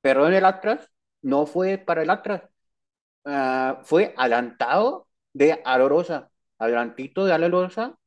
Perdón, 0.00 0.34
el 0.34 0.44
Atlas 0.44 0.90
no 1.22 1.46
fue 1.46 1.78
para 1.78 2.02
el 2.02 2.10
Atlas. 2.10 2.42
Uh, 3.24 3.82
fue 3.84 4.14
adelantado 4.16 5.08
de 5.32 5.60
Alorosa, 5.64 6.30
adelantito 6.58 7.24
de 7.24 7.32
Alorosa, 7.32 7.98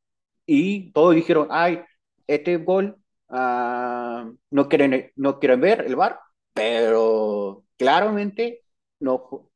y 0.46 0.92
todos 0.92 1.14
dijeron, 1.14 1.48
ay, 1.50 1.82
este 2.26 2.56
gol 2.56 2.96
uh, 3.28 4.32
no, 4.50 4.68
quieren, 4.68 5.12
no 5.16 5.38
quieren 5.40 5.60
ver 5.60 5.84
el 5.86 5.96
bar, 5.96 6.20
pero 6.54 7.64
claramente 7.76 8.62
no, 9.00 9.50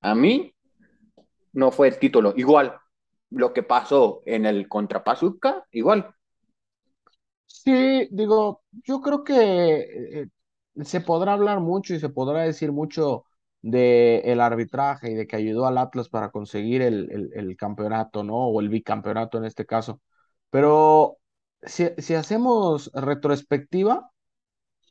a 0.00 0.14
mí 0.14 0.54
no 1.52 1.70
fue 1.72 1.88
el 1.88 1.98
título. 1.98 2.32
Igual, 2.36 2.78
lo 3.30 3.52
que 3.52 3.62
pasó 3.62 4.22
en 4.24 4.46
el 4.46 4.68
contra 4.68 5.02
Pazuca, 5.02 5.66
igual. 5.72 6.14
Sí, 7.48 8.08
digo, 8.12 8.62
yo 8.84 9.00
creo 9.00 9.24
que 9.24 10.22
eh, 10.22 10.26
se 10.84 11.00
podrá 11.00 11.32
hablar 11.32 11.60
mucho 11.60 11.94
y 11.94 12.00
se 12.00 12.08
podrá 12.10 12.42
decir 12.42 12.72
mucho 12.72 13.24
de 13.62 14.20
el 14.20 14.40
arbitraje 14.40 15.10
y 15.12 15.14
de 15.14 15.26
que 15.26 15.36
ayudó 15.36 15.66
al 15.66 15.78
Atlas 15.78 16.08
para 16.08 16.30
conseguir 16.30 16.82
el, 16.82 17.10
el, 17.10 17.30
el 17.34 17.56
campeonato, 17.56 18.22
¿no? 18.22 18.34
O 18.48 18.60
el 18.60 18.68
bicampeonato 18.68 19.38
en 19.38 19.44
este 19.46 19.66
caso. 19.66 20.00
Pero 20.50 21.18
si, 21.62 21.88
si 21.98 22.14
hacemos 22.14 22.90
retrospectiva, 22.94 24.10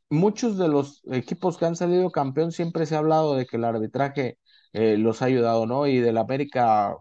muchos 0.09 0.57
de 0.57 0.67
los 0.67 1.01
equipos 1.11 1.57
que 1.57 1.65
han 1.65 1.75
salido 1.75 2.11
campeón 2.11 2.51
siempre 2.51 2.85
se 2.85 2.95
ha 2.95 2.99
hablado 2.99 3.35
de 3.35 3.45
que 3.45 3.57
el 3.57 3.63
arbitraje 3.65 4.37
eh, 4.73 4.97
los 4.97 5.21
ha 5.21 5.25
ayudado, 5.25 5.65
¿no? 5.65 5.87
Y 5.87 5.99
del 5.99 6.17
América 6.17 6.95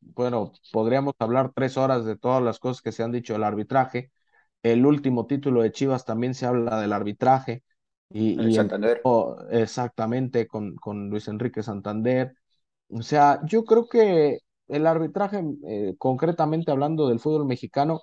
bueno, 0.00 0.52
podríamos 0.72 1.14
hablar 1.20 1.52
tres 1.54 1.76
horas 1.76 2.04
de 2.04 2.16
todas 2.16 2.42
las 2.42 2.58
cosas 2.58 2.82
que 2.82 2.90
se 2.92 3.02
han 3.04 3.12
dicho 3.12 3.32
del 3.34 3.44
arbitraje. 3.44 4.10
El 4.62 4.86
último 4.86 5.26
título 5.26 5.62
de 5.62 5.72
Chivas 5.72 6.04
también 6.04 6.34
se 6.34 6.46
habla 6.46 6.80
del 6.80 6.92
arbitraje 6.92 7.64
y, 8.10 8.52
y 8.52 8.56
Santander. 8.56 9.10
empezó 9.10 9.48
exactamente 9.50 10.46
con, 10.46 10.76
con 10.76 11.10
Luis 11.10 11.28
Enrique 11.28 11.62
Santander. 11.62 12.34
O 12.90 13.02
sea, 13.02 13.40
yo 13.46 13.64
creo 13.64 13.88
que 13.88 14.38
el 14.68 14.86
arbitraje, 14.86 15.42
eh, 15.68 15.94
concretamente 15.98 16.70
hablando 16.70 17.08
del 17.08 17.20
fútbol 17.20 17.46
mexicano, 17.46 18.00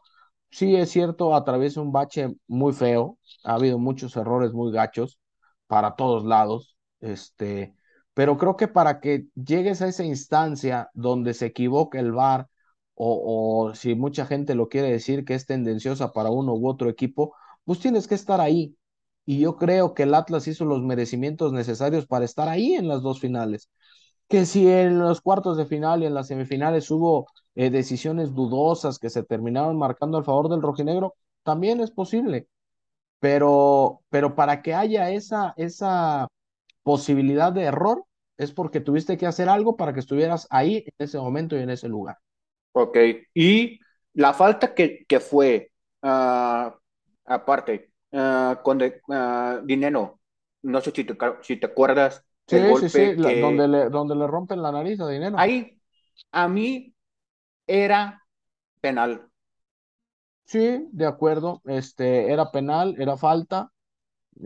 sí 0.52 0.76
es 0.76 0.90
cierto, 0.92 1.36
atraviesa 1.36 1.82
un 1.82 1.92
bache 1.92 2.30
muy 2.48 2.74
feo. 2.74 3.18
Ha 3.44 3.56
habido 3.56 3.80
muchos 3.80 4.16
errores 4.18 4.54
muy 4.54 4.72
gachos 4.72 5.20
para 5.68 5.96
todos 5.96 6.26
lados. 6.26 6.78
Este, 7.02 7.76
pero 8.14 8.38
creo 8.38 8.58
que 8.58 8.68
para 8.68 9.00
que 9.00 9.28
llegues 9.36 9.82
a 9.82 9.88
esa 9.88 10.04
instancia 10.04 10.90
donde 10.94 11.34
se 11.34 11.48
equivoque 11.48 12.00
el 12.00 12.12
VAR, 12.12 12.49
o, 13.00 13.70
o 13.70 13.76
si 13.76 13.96
mucha 13.96 14.26
gente 14.26 14.56
lo 14.56 14.70
quiere 14.70 14.92
decir 14.92 15.26
que 15.26 15.36
es 15.36 15.46
tendenciosa 15.46 16.14
para 16.14 16.30
uno 16.32 16.54
u 16.56 16.68
otro 16.68 16.90
equipo, 16.90 17.36
pues 17.66 17.80
tienes 17.80 18.08
que 18.08 18.16
estar 18.16 18.42
ahí. 18.42 18.76
Y 19.26 19.40
yo 19.40 19.58
creo 19.58 19.94
que 19.94 20.04
el 20.04 20.14
Atlas 20.16 20.48
hizo 20.48 20.66
los 20.66 20.82
merecimientos 20.84 21.54
necesarios 21.54 22.08
para 22.08 22.26
estar 22.26 22.50
ahí 22.50 22.74
en 22.76 22.88
las 22.88 23.02
dos 23.04 23.20
finales. 23.22 23.70
Que 24.28 24.46
si 24.46 24.68
en 24.70 25.00
los 25.00 25.22
cuartos 25.22 25.58
de 25.58 25.66
final 25.66 26.04
y 26.04 26.06
en 26.08 26.14
las 26.14 26.28
semifinales 26.28 26.92
hubo 26.92 27.28
eh, 27.56 27.70
decisiones 27.72 28.34
dudosas 28.34 29.00
que 29.00 29.10
se 29.10 29.24
terminaron 29.24 29.78
marcando 29.78 30.18
al 30.18 30.26
favor 30.26 30.50
del 30.50 30.62
rojinegro, 30.62 31.16
también 31.44 31.82
es 31.82 31.92
posible. 31.92 32.48
Pero, 33.20 34.02
pero 34.10 34.36
para 34.36 34.62
que 34.62 34.74
haya 34.74 35.12
esa, 35.12 35.54
esa 35.58 36.28
posibilidad 36.84 37.54
de 37.54 37.64
error, 37.64 38.06
es 38.38 38.52
porque 38.54 38.82
tuviste 38.82 39.18
que 39.18 39.28
hacer 39.28 39.50
algo 39.50 39.78
para 39.78 39.94
que 39.94 40.02
estuvieras 40.02 40.48
ahí 40.52 40.78
en 40.88 40.94
ese 41.06 41.20
momento 41.20 41.58
y 41.58 41.62
en 41.62 41.72
ese 41.72 41.90
lugar. 41.90 42.18
Ok. 42.72 42.98
Y 43.34 43.80
la 44.14 44.34
falta 44.34 44.74
que, 44.74 45.06
que 45.08 45.20
fue, 45.20 45.72
ah, 46.02 46.76
aparte, 47.26 47.92
ah, 48.14 48.62
con 48.64 48.78
de- 48.78 49.02
ah, 49.12 49.62
Dineno, 49.64 50.20
no 50.64 50.82
sé 50.82 50.92
si 50.92 51.04
te, 51.04 51.18
si 51.42 51.58
te 51.58 51.68
acuerdas 51.68 52.24
Sí, 52.48 52.58
el 52.58 52.66
sí, 52.76 52.90
sí, 52.90 53.12
golpe 53.12 53.16
donde 53.16 53.68
le, 53.70 53.90
donde 53.90 54.14
le 54.16 54.28
rompen 54.28 54.62
la 54.62 54.72
nariz 54.74 55.00
a 55.00 55.08
Dinero. 55.08 55.46
ahí 55.46 55.80
a 56.32 56.48
mí 56.48 56.94
era 57.68 58.24
penal. 58.82 59.30
Sí, 60.46 60.88
de 60.92 61.06
acuerdo, 61.06 61.62
este, 61.66 62.32
era 62.32 62.52
penal, 62.52 62.96
era 63.00 63.18
falta. 63.18 63.72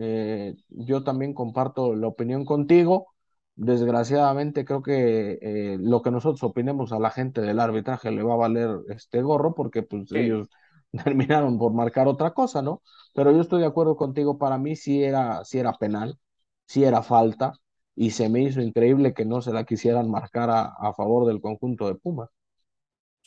eh, 0.00 0.56
yo 0.70 1.04
también 1.04 1.34
comparto 1.34 1.94
la 1.96 2.08
opinión 2.08 2.44
contigo. 2.46 3.13
Desgraciadamente 3.56 4.64
creo 4.64 4.82
que 4.82 5.38
eh, 5.40 5.76
lo 5.80 6.02
que 6.02 6.10
nosotros 6.10 6.42
opinemos 6.42 6.92
a 6.92 6.98
la 6.98 7.10
gente 7.10 7.40
del 7.40 7.60
arbitraje 7.60 8.10
le 8.10 8.22
va 8.24 8.34
a 8.34 8.36
valer 8.36 8.80
este 8.88 9.22
gorro 9.22 9.54
porque 9.54 9.82
pues 9.84 10.10
Sí, 10.12 10.20
ellos 10.20 10.48
terminaron 11.04 11.56
por 11.58 11.72
marcar 11.72 12.08
otra 12.08 12.32
cosa, 12.32 12.62
¿no? 12.62 12.82
Pero 13.14 13.30
yo 13.32 13.40
estoy 13.40 13.60
de 13.60 13.66
acuerdo 13.66 13.96
contigo, 13.96 14.38
para 14.38 14.58
mí 14.58 14.74
sí 14.74 15.04
era, 15.04 15.44
sí 15.44 15.58
era 15.58 15.72
penal, 15.74 16.18
sí 16.66 16.82
era 16.84 17.02
falta 17.02 17.52
y 17.94 18.10
se 18.10 18.28
me 18.28 18.42
hizo 18.42 18.60
increíble 18.60 19.14
que 19.14 19.24
no 19.24 19.40
se 19.40 19.52
la 19.52 19.64
quisieran 19.64 20.10
marcar 20.10 20.50
a, 20.50 20.64
a 20.66 20.92
favor 20.94 21.24
del 21.26 21.40
conjunto 21.40 21.86
de 21.86 21.94
Pumas. 21.94 22.30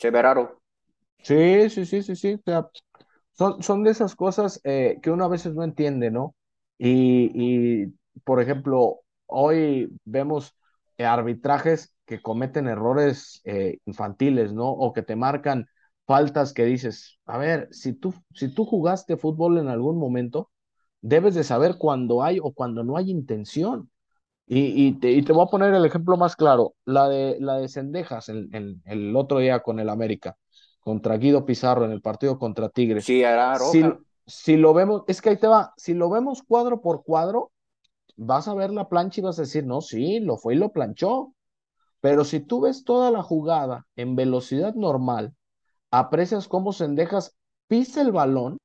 Severaro. 0.00 0.44
Sí, 1.22 1.68
sí, 1.70 1.84
sí, 1.86 2.02
sí, 2.02 2.16
sí. 2.16 2.34
o 2.34 2.40
sea, 2.44 2.70
son, 3.32 3.62
son 3.62 3.84
de 3.84 3.90
esas 3.90 4.16
cosas 4.16 4.60
eh, 4.64 4.98
que 5.02 5.10
uno 5.10 5.24
a 5.24 5.28
veces 5.28 5.54
no 5.54 5.64
entiende, 5.64 6.10
¿no? 6.10 6.36
Y, 6.78 7.30
y, 7.84 7.94
por 8.24 8.40
ejemplo, 8.42 9.00
hoy 9.28 9.90
vemos 10.04 10.56
eh, 10.98 11.06
arbitrajes 11.06 11.94
que 12.06 12.22
cometen 12.22 12.68
errores 12.68 13.42
eh, 13.44 13.78
infantiles, 13.86 14.52
¿no? 14.54 14.70
O 14.70 14.92
que 14.94 15.02
te 15.02 15.16
marcan 15.16 15.68
faltas 16.06 16.54
que 16.54 16.64
dices, 16.66 17.18
a 17.26 17.38
ver, 17.38 17.68
si 17.72 17.94
tú, 17.94 18.14
si 18.34 18.48
tú 18.54 18.66
jugaste 18.66 19.16
fútbol 19.18 19.58
en 19.58 19.68
algún 19.68 19.98
momento, 19.98 20.50
debes 21.02 21.34
de 21.36 21.44
saber 21.44 21.76
cuándo 21.78 22.22
hay 22.24 22.40
o 22.42 22.52
cuando 22.52 22.84
no 22.84 22.96
hay 22.96 23.10
intención. 23.10 23.90
Y, 24.46 24.86
y 24.88 24.92
te, 25.00 25.12
y 25.12 25.22
te 25.22 25.32
voy 25.32 25.44
a 25.46 25.50
poner 25.50 25.74
el 25.74 25.84
ejemplo 25.84 26.16
más 26.16 26.34
claro, 26.36 26.74
la 26.86 27.08
de, 27.08 27.36
la 27.40 27.56
de 27.58 27.68
Cendejas 27.68 28.28
el, 28.30 28.48
el, 28.54 28.80
el 28.86 29.14
otro 29.16 29.38
día 29.40 29.60
con 29.60 29.78
el 29.78 29.88
América, 29.90 30.36
contra 30.80 31.18
Guido 31.18 31.44
Pizarro 31.44 31.84
en 31.84 31.92
el 31.92 32.00
partido 32.02 32.38
contra 32.38 32.70
Tigres. 32.70 33.08
Sí, 33.08 33.22
era 33.22 33.46
Si, 33.52 33.84
roja. 33.98 33.98
si 34.26 34.56
lo 34.56 34.72
vemos, 34.74 35.02
es 35.06 35.20
que 35.20 35.30
ahí 35.30 35.36
te 35.38 35.48
va, 35.48 35.74
si 35.76 35.92
lo 35.94 36.08
vemos 36.10 36.42
cuadro 36.42 36.80
por 36.80 37.04
cuadro, 37.04 37.52
vas 38.18 38.48
a 38.48 38.54
ver 38.54 38.72
la 38.72 38.88
plancha 38.90 39.22
y 39.22 39.24
vas 39.24 39.38
a 39.40 39.44
decir, 39.44 39.66
no, 39.66 39.80
sí, 39.82 40.20
lo 40.20 40.38
fue 40.38 40.54
y 40.56 40.58
lo 40.58 40.72
planchó. 40.72 41.34
Pero 42.00 42.24
si 42.24 42.40
tú 42.40 42.62
ves 42.62 42.84
toda 42.84 43.10
la 43.10 43.22
jugada 43.22 43.86
en 43.96 44.16
velocidad 44.16 44.74
normal, 44.74 45.34
aprecias 45.90 46.48
cómo 46.48 46.72
Cendejas 46.72 47.36
pisa 47.68 48.02
el 48.02 48.12
balón 48.12 48.58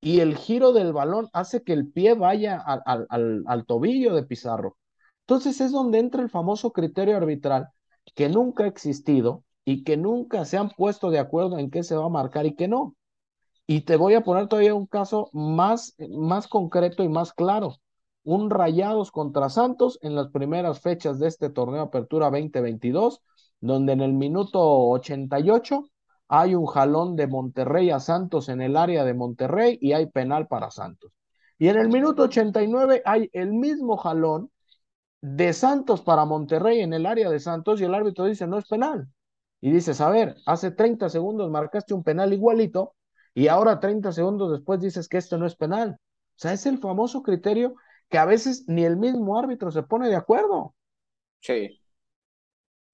y 0.00 0.20
el 0.20 0.36
giro 0.36 0.72
del 0.72 0.92
balón 0.92 1.28
hace 1.32 1.62
que 1.62 1.72
el 1.72 1.90
pie 1.92 2.14
vaya 2.14 2.60
al, 2.60 2.82
al, 2.86 3.06
al, 3.10 3.44
al 3.46 3.66
tobillo 3.66 4.14
de 4.14 4.24
Pizarro. 4.24 4.76
Entonces 5.22 5.60
es 5.60 5.72
donde 5.72 5.98
entra 5.98 6.22
el 6.22 6.30
famoso 6.30 6.72
criterio 6.72 7.16
arbitral 7.16 7.68
que 8.14 8.28
nunca 8.28 8.64
ha 8.64 8.66
existido 8.68 9.44
y 9.64 9.84
que 9.84 9.96
nunca 9.96 10.44
se 10.44 10.58
han 10.58 10.70
puesto 10.70 11.10
de 11.10 11.20
acuerdo 11.20 11.58
en 11.58 11.70
qué 11.70 11.84
se 11.84 11.96
va 11.96 12.06
a 12.06 12.08
marcar 12.08 12.46
y 12.46 12.56
qué 12.56 12.68
no. 12.68 12.96
Y 13.66 13.82
te 13.82 13.96
voy 13.96 14.14
a 14.14 14.22
poner 14.22 14.48
todavía 14.48 14.74
un 14.74 14.86
caso 14.86 15.30
más, 15.32 15.94
más 16.10 16.48
concreto 16.48 17.02
y 17.04 17.08
más 17.08 17.32
claro. 17.32 17.76
Un 18.24 18.50
Rayados 18.50 19.10
contra 19.10 19.48
Santos 19.48 19.98
en 20.02 20.14
las 20.14 20.28
primeras 20.28 20.80
fechas 20.80 21.18
de 21.18 21.28
este 21.28 21.50
torneo 21.50 21.82
Apertura 21.82 22.30
2022, 22.30 23.20
donde 23.60 23.92
en 23.92 24.00
el 24.00 24.12
minuto 24.12 24.60
88 24.60 25.88
hay 26.28 26.54
un 26.54 26.66
jalón 26.66 27.16
de 27.16 27.26
Monterrey 27.26 27.90
a 27.90 28.00
Santos 28.00 28.48
en 28.48 28.62
el 28.62 28.76
área 28.76 29.04
de 29.04 29.14
Monterrey 29.14 29.76
y 29.80 29.92
hay 29.92 30.06
penal 30.06 30.46
para 30.46 30.70
Santos. 30.70 31.12
Y 31.58 31.68
en 31.68 31.76
el 31.76 31.88
minuto 31.88 32.22
89 32.22 33.02
hay 33.04 33.28
el 33.32 33.52
mismo 33.52 33.96
jalón 33.96 34.50
de 35.20 35.52
Santos 35.52 36.02
para 36.02 36.24
Monterrey 36.24 36.80
en 36.80 36.92
el 36.92 37.06
área 37.06 37.30
de 37.30 37.38
Santos 37.38 37.80
y 37.80 37.84
el 37.84 37.94
árbitro 37.94 38.24
dice 38.24 38.46
no 38.46 38.58
es 38.58 38.66
penal. 38.66 39.08
Y 39.60 39.70
dices, 39.70 40.00
a 40.00 40.10
ver, 40.10 40.36
hace 40.46 40.72
30 40.72 41.08
segundos 41.08 41.50
marcaste 41.50 41.94
un 41.94 42.02
penal 42.02 42.32
igualito 42.32 42.94
y 43.34 43.48
ahora 43.48 43.78
30 43.78 44.10
segundos 44.12 44.50
después 44.50 44.80
dices 44.80 45.08
que 45.08 45.18
esto 45.18 45.38
no 45.38 45.46
es 45.46 45.54
penal. 45.54 45.98
O 46.00 46.34
sea, 46.34 46.52
es 46.52 46.66
el 46.66 46.78
famoso 46.78 47.22
criterio 47.22 47.76
que 48.12 48.18
a 48.18 48.26
veces 48.26 48.64
ni 48.68 48.84
el 48.84 48.96
mismo 48.96 49.38
árbitro 49.40 49.72
se 49.72 49.82
pone 49.82 50.08
de 50.08 50.16
acuerdo. 50.16 50.76
Sí, 51.40 51.82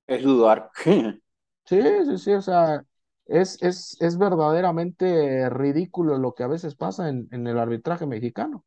es 0.07 0.23
dudar. 0.23 0.71
Sí, 1.67 1.81
sí, 2.07 2.19
sí, 2.19 2.33
o 2.33 2.41
sea, 2.43 2.83
es, 3.27 3.63
es, 3.63 3.97
es 4.01 4.17
verdaderamente 4.19 5.51
ridículo 5.51 6.17
lo 6.17 6.35
que 6.35 6.43
a 6.45 6.47
veces 6.47 6.75
pasa 6.75 7.09
en, 7.11 7.29
en 7.31 7.47
el 7.47 7.59
arbitraje 7.59 8.07
mexicano. 8.07 8.65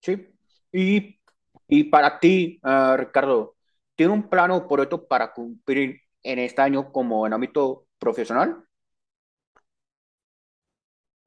Sí. 0.00 0.26
Y, 0.72 1.20
y 1.68 1.84
para 1.84 2.20
ti, 2.20 2.58
ah, 2.62 2.96
Ricardo, 2.98 3.56
¿tiene 3.94 4.12
un 4.12 4.28
plano 4.28 4.68
por 4.68 4.80
esto 4.80 5.06
para 5.06 5.32
cumplir 5.32 6.00
en 6.22 6.38
este 6.38 6.62
año 6.62 6.92
como 6.92 7.26
en 7.26 7.32
ámbito 7.32 7.86
profesional? 7.98 8.64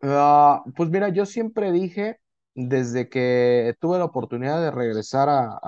Ah, 0.02 0.64
pues 0.76 0.90
mira, 0.90 1.10
yo 1.10 1.26
siempre 1.26 1.72
dije, 1.72 2.20
desde 2.68 3.10
que 3.10 3.76
tuve 3.80 4.00
la 4.00 4.06
oportunidad 4.06 4.62
de 4.62 4.72
regresar 4.72 5.30
a, 5.30 5.60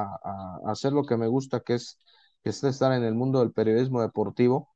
hacer 0.65 0.91
lo 0.93 1.05
que 1.05 1.17
me 1.17 1.27
gusta, 1.27 1.61
que 1.61 1.75
es, 1.75 1.97
estar 2.43 2.91
en 2.93 3.03
el 3.03 3.15
mundo 3.15 3.39
del 3.39 3.53
periodismo 3.53 4.01
deportivo, 4.01 4.69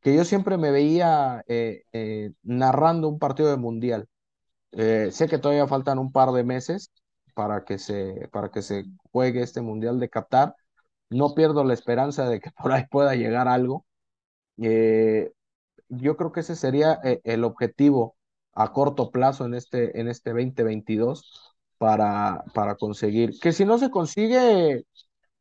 que 0.00 0.14
yo 0.16 0.24
siempre 0.24 0.58
me 0.58 0.72
veía 0.72 1.44
eh, 1.48 1.84
eh, 1.92 2.32
narrando 2.42 3.08
un 3.08 3.18
partido 3.18 3.50
de 3.50 3.56
mundial. 3.58 4.08
Eh, 4.72 5.10
sé 5.12 5.28
que 5.28 5.38
todavía 5.38 5.68
faltan 5.68 5.98
un 5.98 6.12
par 6.12 6.32
de 6.32 6.44
meses 6.44 6.90
para 7.34 7.64
que 7.64 7.78
se, 7.78 8.28
juegue 9.12 9.42
este 9.42 9.62
mundial 9.62 10.00
de 10.00 10.10
Qatar. 10.10 10.56
No 11.10 11.34
pierdo 11.34 11.64
la 11.64 11.74
esperanza 11.74 12.28
de 12.28 12.40
que 12.40 12.50
por 12.62 12.72
ahí 12.72 12.84
pueda 12.90 13.14
llegar 13.14 13.48
algo. 13.48 13.86
Yo 15.88 16.16
creo 16.16 16.32
que 16.32 16.40
ese 16.40 16.56
sería 16.56 16.98
el 17.02 17.44
objetivo 17.44 18.16
a 18.54 18.72
corto 18.72 19.10
plazo 19.10 19.46
en 19.46 19.54
este 19.54 19.92
2022 19.94 21.51
para, 21.82 22.44
para 22.54 22.76
conseguir. 22.76 23.40
Que 23.40 23.50
si 23.50 23.64
no 23.64 23.76
se 23.76 23.90
consigue, 23.90 24.84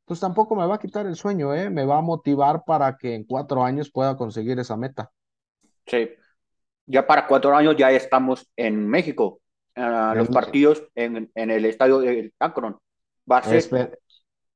pues 0.05 0.19
tampoco 0.19 0.55
me 0.55 0.65
va 0.65 0.75
a 0.75 0.79
quitar 0.79 1.05
el 1.05 1.15
sueño, 1.15 1.53
¿eh? 1.53 1.69
Me 1.69 1.85
va 1.85 1.99
a 1.99 2.01
motivar 2.01 2.63
para 2.65 2.97
que 2.97 3.13
en 3.13 3.25
cuatro 3.25 3.63
años 3.63 3.91
pueda 3.91 4.17
conseguir 4.17 4.57
esa 4.57 4.75
meta. 4.75 5.11
Sí. 5.85 6.09
Ya 6.87 7.05
para 7.05 7.27
cuatro 7.27 7.55
años 7.55 7.75
ya 7.77 7.91
estamos 7.91 8.49
en 8.55 8.87
México. 8.87 9.39
Ah, 9.75 10.15
los 10.17 10.29
partidos 10.29 10.83
en, 10.95 11.31
en 11.35 11.51
el 11.51 11.63
estadio 11.65 11.99
del 11.99 12.33
Akron. 12.39 12.75
Va 13.31 13.37
a 13.37 13.43
ser, 13.43 13.99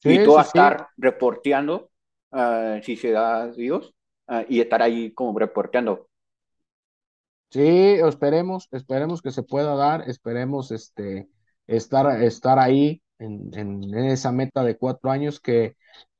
y 0.03 0.17
tú 0.17 0.31
sí, 0.31 0.35
vas 0.35 0.47
a 0.47 0.51
sí. 0.51 0.57
estar 0.57 0.87
reporteando, 0.97 1.91
ah, 2.31 2.79
si 2.81 2.95
se 2.95 3.11
da 3.11 3.51
Dios, 3.51 3.93
ah, 4.27 4.43
y 4.49 4.59
estar 4.59 4.81
ahí 4.81 5.13
como 5.13 5.37
reporteando. 5.37 6.09
Sí, 7.51 7.61
esperemos, 7.61 8.67
esperemos 8.71 9.21
que 9.21 9.29
se 9.29 9.43
pueda 9.43 9.75
dar, 9.75 10.09
esperemos 10.09 10.71
este, 10.71 11.29
estar, 11.67 12.21
estar 12.23 12.59
ahí 12.59 13.01
en, 13.19 13.49
en, 13.53 13.95
esa 14.05 14.31
meta 14.31 14.63
de 14.63 14.77
cuatro 14.77 15.11
años 15.11 15.39
que 15.39 15.75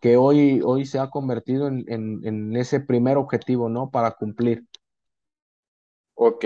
que 0.06 0.18
hoy, 0.18 0.62
hoy 0.64 0.86
se 0.86 1.00
ha 1.00 1.10
convertido 1.10 1.68
en, 1.68 1.84
en, 1.88 2.22
en 2.24 2.56
ese 2.56 2.80
primer 2.80 3.18
objetivo, 3.18 3.70
¿no? 3.70 3.90
Para 3.90 4.12
cumplir. 4.12 4.64
Ok. 6.14 6.46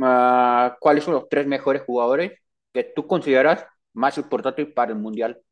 Ah, 0.00 0.76
¿cuáles 0.80 1.02
son 1.02 1.14
los 1.14 1.28
tres 1.28 1.48
mejores 1.48 1.82
jugadores 1.82 2.32
que 2.72 2.84
tú 2.84 3.06
consideras 3.08 3.66
más 3.92 4.16
importantes 4.16 4.68
para 4.72 4.92
el 4.92 4.98
Mundial? 4.98 5.42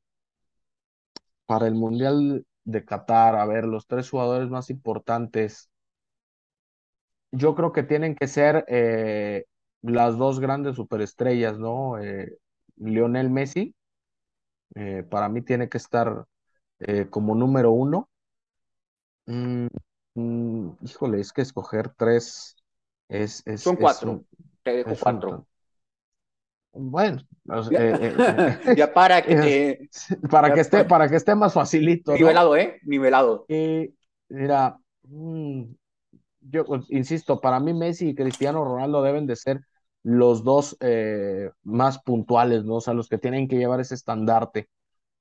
Para 1.46 1.66
el 1.66 1.74
Mundial 1.74 2.46
de 2.64 2.84
Qatar, 2.84 3.34
a 3.34 3.44
ver, 3.44 3.64
los 3.64 3.88
tres 3.88 4.08
jugadores 4.08 4.48
más 4.48 4.70
importantes, 4.70 5.70
yo 7.32 7.54
creo 7.54 7.72
que 7.72 7.82
tienen 7.82 8.14
que 8.14 8.28
ser 8.28 8.64
eh, 8.68 9.46
las 9.82 10.16
dos 10.18 10.40
grandes 10.40 10.76
superestrellas, 10.76 11.58
¿no? 11.58 11.98
Eh, 12.00 12.38
Lionel 12.76 13.30
Messi, 13.30 13.74
eh, 14.74 15.04
para 15.08 15.28
mí 15.28 15.42
tiene 15.42 15.68
que 15.68 15.78
estar 15.78 16.26
eh, 16.80 17.08
como 17.10 17.34
número 17.34 17.72
uno. 17.72 18.08
Mm, 19.26 19.66
mm, 20.14 20.70
híjole, 20.82 21.20
es 21.20 21.32
que 21.32 21.42
escoger 21.42 21.90
tres 21.96 22.56
es, 23.08 23.42
es, 23.46 23.72
Son 23.72 23.76
es 23.76 24.02
cuatro. 24.02 24.02
un, 24.02 24.26
Te 24.62 24.72
dejo 24.72 24.94
un 24.94 24.98
cuatro. 25.00 25.46
Bueno, 26.72 27.20
Ya, 27.68 27.78
eh, 27.78 27.98
eh, 28.00 28.22
eh, 28.26 28.58
ya 28.74 28.92
para 28.92 29.22
que 29.26 29.88
para 30.30 30.52
que 30.52 30.60
esté, 30.60 30.84
pa- 30.84 30.84
para 30.84 31.08
que 31.08 31.16
esté 31.16 31.34
más 31.34 31.52
facilito, 31.54 32.18
¿no? 32.18 32.32
nivelado, 32.32 32.56
¿eh? 32.56 32.78
Nivelado. 32.84 33.48
Y 33.48 33.94
mira, 34.28 34.78
mm, 35.04 35.64
yo 36.50 36.64
pues, 36.64 36.84
insisto, 36.90 37.40
para 37.40 37.60
mí 37.60 37.74
Messi 37.74 38.10
y 38.10 38.14
Cristiano 38.14 38.64
Ronaldo 38.64 39.02
deben 39.02 39.26
de 39.26 39.36
ser 39.36 39.60
los 40.02 40.44
dos 40.44 40.76
eh, 40.80 41.50
más 41.62 42.00
puntuales, 42.02 42.64
¿no? 42.64 42.76
O 42.76 42.80
sea, 42.80 42.94
los 42.94 43.08
que 43.08 43.18
tienen 43.18 43.48
que 43.48 43.56
llevar 43.56 43.80
ese 43.80 43.94
estandarte 43.94 44.68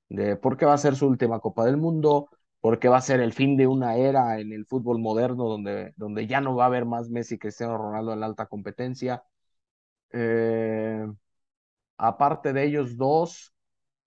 de 0.08 0.36
por 0.36 0.56
qué 0.56 0.66
va 0.66 0.74
a 0.74 0.78
ser 0.78 0.96
su 0.96 1.06
última 1.08 1.40
Copa 1.40 1.64
del 1.64 1.76
Mundo, 1.76 2.28
por 2.60 2.78
qué 2.78 2.88
va 2.88 2.98
a 2.98 3.00
ser 3.02 3.20
el 3.20 3.32
fin 3.32 3.56
de 3.56 3.66
una 3.66 3.96
era 3.96 4.40
en 4.40 4.52
el 4.52 4.66
fútbol 4.66 4.98
moderno 5.00 5.44
donde, 5.44 5.92
donde 5.96 6.26
ya 6.26 6.40
no 6.40 6.56
va 6.56 6.64
a 6.64 6.66
haber 6.68 6.86
más 6.86 7.10
Messi 7.10 7.36
y 7.36 7.38
Cristiano 7.38 7.78
Ronaldo 7.78 8.12
en 8.12 8.20
la 8.20 8.26
alta 8.26 8.46
competencia. 8.46 9.22
Eh, 10.12 11.06
aparte 11.98 12.52
de 12.52 12.64
ellos 12.64 12.96
dos, 12.96 13.52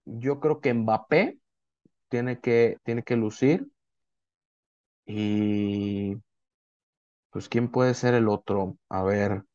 yo 0.05 0.39
creo 0.39 0.61
que 0.61 0.73
Mbappé 0.73 1.39
tiene 2.09 2.39
que, 2.41 2.77
tiene 2.83 3.03
que 3.03 3.15
lucir 3.17 3.67
y 5.05 6.15
pues 7.31 7.49
¿quién 7.49 7.69
puede 7.71 7.93
ser 7.95 8.13
el 8.15 8.27
otro? 8.29 8.77
A 8.89 9.03
ver. 9.03 9.45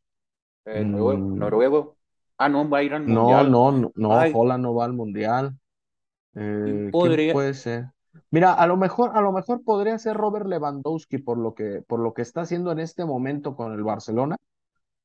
Eh, 0.64 0.84
noruego, 0.84 1.28
mm, 1.28 1.36
noruego. 1.36 1.98
Ah, 2.38 2.48
no, 2.48 2.68
va 2.68 2.78
a 2.78 2.82
ir 2.82 2.94
al 2.94 3.04
no, 3.04 3.44
Mundial. 3.44 3.44
no, 3.44 3.72
no, 3.72 3.92
no, 3.96 4.08
Ay, 4.08 4.32
Holland 4.32 4.62
no 4.64 4.74
va 4.74 4.84
al 4.84 4.92
mundial. 4.92 5.58
¿quién 6.62 6.82
Eh, 6.92 6.92
puede 7.30 7.54
ser? 7.54 7.86
Mira, 8.30 8.52
a 8.54 8.66
lo 8.66 8.76
mejor, 8.76 9.12
a 9.16 9.20
lo 9.20 9.32
mejor 9.32 9.62
podría 9.64 9.98
ser 9.98 10.16
Robert 10.16 10.46
Lewandowski 10.46 11.18
por 11.18 11.38
lo 11.38 11.54
que, 11.54 11.82
por 11.86 12.00
lo 12.00 12.12
que 12.14 12.22
está 12.22 12.42
haciendo 12.42 12.72
en 12.72 12.78
este 12.80 13.04
momento 13.04 13.56
con 13.56 13.72
el 13.72 13.82
Barcelona. 13.82 14.36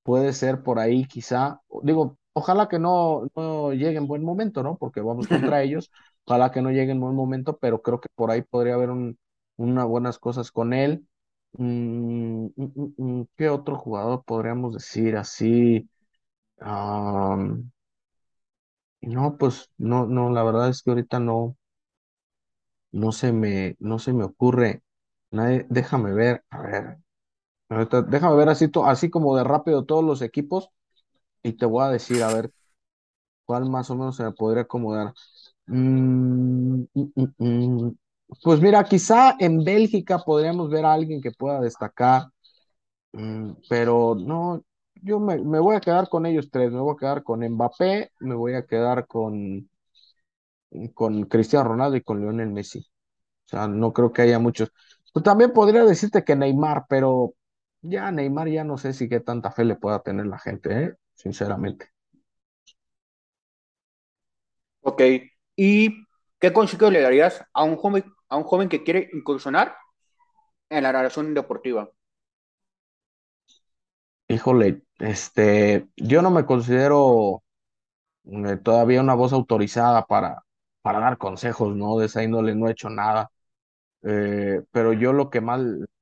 Puede 0.04 0.34
ser 0.34 0.64
por 0.64 0.80
ahí, 0.80 1.06
quizá. 1.08 1.62
Digo, 1.84 2.18
ojalá 2.34 2.68
que 2.70 2.80
no, 2.80 3.28
no 3.36 3.74
llegue 3.74 3.98
en 3.98 4.08
buen 4.08 4.24
momento, 4.24 4.64
¿no? 4.64 4.78
Porque 4.78 5.02
vamos 5.02 5.28
contra 5.30 5.62
ellos. 5.64 5.92
Ojalá 6.26 6.52
que 6.52 6.62
no 6.64 6.72
llegue 6.72 6.92
en 6.94 7.02
buen 7.02 7.16
momento, 7.16 7.58
pero 7.60 7.82
creo 7.82 8.02
que 8.02 8.10
por 8.16 8.32
ahí 8.32 8.42
podría 8.44 8.76
haber 8.76 8.92
un, 8.92 9.20
unas 9.58 9.86
buenas 9.88 10.20
cosas 10.20 10.52
con 10.52 10.74
él. 10.74 11.08
Mm, 11.54 12.48
mm, 12.56 12.94
mm, 12.98 13.24
¿qué 13.38 13.50
otro 13.50 13.78
jugador 13.78 14.24
podríamos 14.26 14.74
decir 14.74 15.16
así? 15.18 15.88
No, 19.02 19.38
pues 19.38 19.70
no, 19.78 20.08
no, 20.08 20.32
la 20.32 20.42
verdad 20.44 20.70
es 20.70 20.82
que 20.82 20.90
ahorita 20.92 21.20
no. 21.20 21.56
No 22.92 23.12
se 23.12 23.32
me, 23.32 23.76
no 23.80 24.00
se 24.00 24.14
me 24.14 24.24
ocurre. 24.26 24.84
Nadie, 25.32 25.66
déjame 25.70 26.12
ver, 26.14 26.44
a 26.50 26.62
ver, 26.62 26.98
ahorita 27.70 28.04
déjame 28.04 28.36
ver 28.38 28.50
así, 28.50 28.70
así 28.86 29.10
como 29.12 29.38
de 29.38 29.44
rápido 29.46 29.86
todos 29.86 30.04
los 30.06 30.22
equipos 30.24 30.70
y 31.44 31.54
te 31.54 31.66
voy 31.68 31.86
a 31.86 31.90
decir, 31.90 32.24
a 32.24 32.32
ver, 32.32 32.52
cuál 33.46 33.66
más 33.70 33.90
o 33.92 33.96
menos 33.98 34.16
se 34.18 34.24
me 34.26 34.32
podría 34.34 34.64
acomodar. 34.64 35.14
Mm, 35.68 36.84
mm, 36.96 37.26
mm. 37.40 37.92
Pues 38.44 38.62
mira, 38.62 38.84
quizá 38.84 39.36
en 39.40 39.64
Bélgica 39.64 40.20
podríamos 40.20 40.70
ver 40.70 40.86
a 40.86 40.94
alguien 40.94 41.22
que 41.22 41.32
pueda 41.32 41.60
destacar, 41.60 42.24
mm, 43.14 43.54
pero 43.70 44.16
no, 44.16 44.64
yo 44.96 45.20
me, 45.20 45.38
voy 45.60 45.76
a 45.76 45.82
quedar 45.82 46.10
con 46.10 46.26
ellos 46.26 46.50
tres, 46.52 46.72
me 46.72 46.80
voy 46.80 46.96
a 46.96 46.98
quedar 47.00 47.24
con 47.24 47.42
Mbappé, 47.42 48.12
me 48.20 48.36
voy 48.36 48.54
a 48.56 48.66
quedar 48.66 49.08
con, 49.08 49.70
con 50.94 51.24
Cristiano 51.26 51.70
Ronaldo 51.70 51.98
y 51.98 52.02
con 52.04 52.20
Lionel 52.22 52.50
Messi. 52.52 52.80
O 52.80 53.50
sea, 53.50 53.68
no 53.68 53.94
creo 53.94 54.14
que 54.14 54.24
haya 54.24 54.40
muchos. 54.40 54.72
Pues 55.14 55.24
también 55.24 55.54
podría 55.54 55.86
decirte 55.86 56.24
que 56.24 56.36
Neymar, 56.36 56.86
pero 56.90 57.36
ya 57.82 58.12
Neymar 58.12 58.50
ya 58.50 58.64
no 58.64 58.78
sé 58.78 58.94
si 58.94 59.10
qué 59.10 59.20
tanta 59.22 59.52
fe 59.52 59.66
le 59.66 59.76
pueda 59.76 60.02
tener 60.02 60.28
la 60.28 60.40
gente, 60.40 60.84
¿eh? 60.84 60.96
Sinceramente. 61.16 61.90
Ok. 64.82 65.02
¿Y 65.56 66.06
qué 66.40 66.54
consejo 66.54 66.90
le 66.90 67.02
darías 67.02 67.44
a 67.54 67.64
un 67.64 67.76
joven, 67.78 68.04
a 68.32 68.38
un 68.38 68.44
joven 68.44 68.70
que 68.70 68.84
quiere 68.84 69.10
incursionar 69.14 69.76
en 70.70 70.84
la 70.84 70.94
narración 70.94 71.34
deportiva? 71.34 71.92
Híjole, 74.28 74.84
este, 75.00 75.88
yo 75.98 76.22
no 76.22 76.32
me 76.32 76.46
considero 76.46 77.44
eh, 78.26 78.58
todavía 78.64 79.02
una 79.02 79.16
voz 79.16 79.34
autorizada 79.34 80.06
para, 80.06 80.44
para 80.82 81.00
dar 81.00 81.18
consejos, 81.18 81.76
¿no? 81.76 81.98
De 81.98 82.06
esa 82.08 82.24
índole 82.24 82.56
no 82.56 82.68
he 82.68 82.72
hecho 82.72 82.90
nada. 82.90 83.32
Eh, 84.04 84.62
pero 84.72 84.94
yo 84.94 85.14
lo 85.14 85.30
que 85.30 85.42
más 85.42 85.62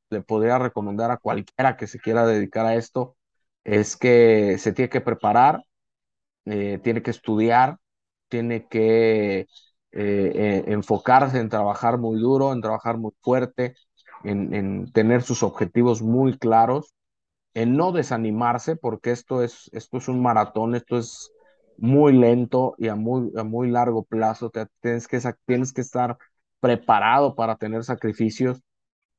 le 0.09 0.21
podría 0.21 0.59
recomendar 0.59 1.11
a 1.11 1.17
cualquiera 1.17 1.77
que 1.77 1.87
se 1.87 1.99
quiera 1.99 2.25
dedicar 2.27 2.65
a 2.65 2.75
esto 2.75 3.17
es 3.63 3.97
que 3.97 4.57
se 4.59 4.73
tiene 4.73 4.89
que 4.89 5.01
preparar 5.01 5.63
eh, 6.45 6.79
tiene 6.83 7.01
que 7.03 7.11
estudiar, 7.11 7.77
tiene 8.27 8.67
que 8.67 9.47
eh, 9.91 10.31
eh, 10.35 10.63
enfocarse 10.67 11.39
en 11.39 11.49
trabajar 11.49 11.97
muy 11.97 12.19
duro, 12.19 12.53
en 12.53 12.61
trabajar 12.61 12.97
muy 12.97 13.11
fuerte, 13.21 13.75
en, 14.23 14.53
en 14.53 14.91
tener 14.91 15.23
sus 15.23 15.43
objetivos 15.43 16.01
muy 16.01 16.37
claros, 16.37 16.93
en 17.53 17.77
no 17.77 17.91
desanimarse, 17.91 18.75
porque 18.75 19.11
esto 19.11 19.43
es, 19.43 19.69
esto 19.73 19.97
es 19.97 20.07
un 20.07 20.21
maratón, 20.21 20.75
esto 20.75 20.97
es 20.97 21.31
muy 21.77 22.13
lento 22.13 22.75
y 22.77 22.87
a 22.89 22.95
muy, 22.95 23.31
a 23.37 23.43
muy 23.43 23.69
largo 23.71 24.03
plazo. 24.03 24.49
Te, 24.49 24.67
tienes 24.81 25.07
que, 25.07 25.19
tienes 25.45 25.73
que 25.73 25.81
estar 25.81 26.17
preparado 26.59 27.35
para 27.35 27.55
tener 27.57 27.83
sacrificios 27.83 28.61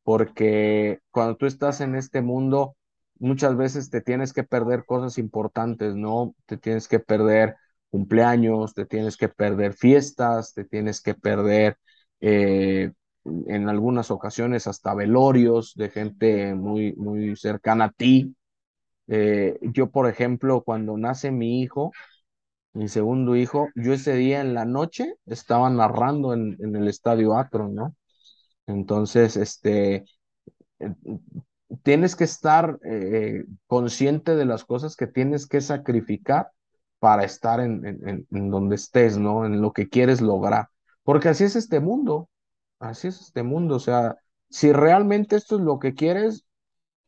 porque 0.02 1.00
cuando 1.10 1.36
tú 1.36 1.46
estás 1.46 1.80
en 1.80 1.94
este 1.94 2.22
mundo, 2.22 2.76
muchas 3.18 3.56
veces 3.56 3.90
te 3.90 4.00
tienes 4.00 4.32
que 4.32 4.44
perder 4.44 4.84
cosas 4.86 5.18
importantes, 5.18 5.94
¿no? 5.94 6.34
Te 6.46 6.56
tienes 6.56 6.88
que 6.88 7.00
perder 7.00 7.56
cumpleaños, 7.90 8.74
te 8.74 8.86
tienes 8.86 9.16
que 9.16 9.28
perder 9.28 9.74
fiestas, 9.74 10.54
te 10.54 10.64
tienes 10.64 11.00
que 11.02 11.14
perder 11.14 11.76
eh, 12.20 12.92
en 13.24 13.68
algunas 13.68 14.10
ocasiones 14.10 14.66
hasta 14.66 14.94
velorios 14.94 15.74
de 15.74 15.90
gente 15.90 16.54
muy, 16.54 16.94
muy 16.94 17.36
cercana 17.36 17.86
a 17.86 17.90
ti. 17.90 18.34
Eh, 19.08 19.58
yo, 19.62 19.90
por 19.90 20.08
ejemplo, 20.08 20.62
cuando 20.62 20.96
nace 20.96 21.30
mi 21.30 21.60
hijo, 21.62 21.92
mi 22.72 22.88
segundo 22.88 23.36
hijo, 23.36 23.68
yo 23.74 23.92
ese 23.92 24.14
día 24.14 24.40
en 24.40 24.54
la 24.54 24.64
noche 24.64 25.14
estaba 25.26 25.68
narrando 25.70 26.32
en, 26.34 26.56
en 26.60 26.76
el 26.76 26.88
Estadio 26.88 27.36
Akron, 27.36 27.74
¿no? 27.74 27.96
Entonces, 28.66 29.36
este, 29.36 30.04
eh, 30.78 30.94
tienes 31.82 32.16
que 32.16 32.24
estar 32.24 32.78
consciente 33.66 34.36
de 34.36 34.44
las 34.44 34.64
cosas 34.64 34.96
que 34.96 35.06
tienes 35.06 35.46
que 35.46 35.60
sacrificar 35.60 36.50
para 37.00 37.24
estar 37.24 37.60
en, 37.60 37.86
en, 37.86 38.08
en- 38.08 38.28
en 38.32 38.50
donde 38.52 38.76
estés, 38.76 39.18
¿no? 39.18 39.46
En 39.46 39.62
lo 39.62 39.72
que 39.74 39.90
quieres 39.90 40.22
lograr. 40.22 40.68
Porque 41.04 41.30
así 41.30 41.44
es 41.44 41.56
este 41.56 41.80
mundo, 41.80 42.30
así 42.80 43.08
es 43.08 43.20
este 43.22 43.44
mundo. 43.44 43.76
O 43.76 43.80
sea, 43.80 44.18
si 44.50 44.72
realmente 44.72 45.36
esto 45.36 45.56
es 45.56 45.62
lo 45.62 45.80
que 45.80 45.94
quieres, 45.94 46.46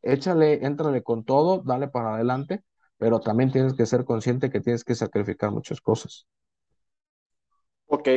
échale, 0.03 0.65
éntrale 0.65 1.03
con 1.03 1.23
todo, 1.25 1.63
dale 1.65 1.87
para 1.89 2.15
adelante, 2.15 2.63
pero 2.97 3.21
también 3.21 3.51
tienes 3.51 3.73
que 3.75 3.85
ser 3.87 4.05
consciente 4.05 4.49
que 4.51 4.61
tienes 4.61 4.83
que 4.85 4.95
sacrificar 4.95 5.51
muchas 5.51 5.81
cosas. 5.81 6.27
Ok. 7.87 8.07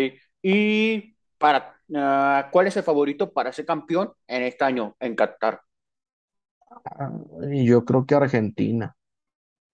¿Y 0.42 1.16
para, 1.38 1.80
ah, 1.94 2.48
cuál 2.52 2.66
es 2.68 2.76
el 2.76 2.82
favorito 2.82 3.32
para 3.32 3.52
ser 3.52 3.66
campeón 3.66 4.12
en 4.26 4.42
este 4.44 4.64
año 4.64 4.96
en 5.00 5.14
Qatar? 5.16 5.60
Yo 7.64 7.84
creo 7.84 8.06
que 8.06 8.14
Argentina, 8.14 8.96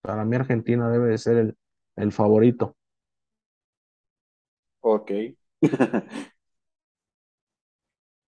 para 0.02 0.24
mí 0.24 0.36
Argentina 0.36 0.90
debe 0.90 1.10
de 1.10 1.18
ser 1.18 1.38
el, 1.38 1.58
el 1.96 2.12
favorito. 2.12 2.76
Ok. 4.80 5.10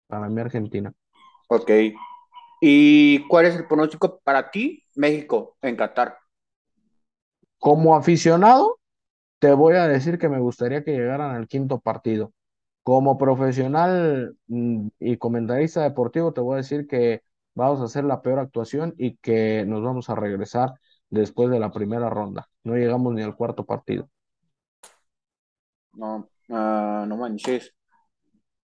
Para 0.06 0.28
mí 0.28 0.40
Argentina. 0.40 0.92
Ok. 1.48 1.70
¿Y 2.60 3.26
cuál 3.28 3.46
es 3.46 3.56
el 3.56 3.66
pronóstico 3.66 4.20
para 4.24 4.50
ti, 4.50 4.84
México, 4.94 5.56
en 5.60 5.76
Qatar? 5.76 6.16
Como 7.58 7.96
aficionado, 7.96 8.78
te 9.38 9.52
voy 9.52 9.74
a 9.74 9.88
decir 9.88 10.18
que 10.18 10.28
me 10.28 10.40
gustaría 10.40 10.84
que 10.84 10.92
llegaran 10.92 11.34
al 11.34 11.48
quinto 11.48 11.80
partido. 11.80 12.32
Como 12.82 13.18
profesional 13.18 14.36
mm, 14.46 14.88
y 15.00 15.16
comentarista 15.18 15.82
deportivo, 15.82 16.32
te 16.32 16.40
voy 16.40 16.54
a 16.54 16.56
decir 16.58 16.86
que 16.86 17.22
vamos 17.54 17.80
a 17.80 17.84
hacer 17.84 18.04
la 18.04 18.22
peor 18.22 18.38
actuación 18.38 18.94
y 18.98 19.16
que 19.18 19.64
nos 19.66 19.82
vamos 19.82 20.10
a 20.10 20.14
regresar 20.14 20.74
después 21.14 21.50
de 21.50 21.60
la 21.60 21.72
primera 21.72 22.10
ronda. 22.10 22.48
No 22.64 22.74
llegamos 22.76 23.14
ni 23.14 23.22
al 23.22 23.36
cuarto 23.36 23.64
partido. 23.66 24.08
No, 25.92 26.28
ah, 26.50 27.04
no 27.08 27.16
manches. 27.16 27.72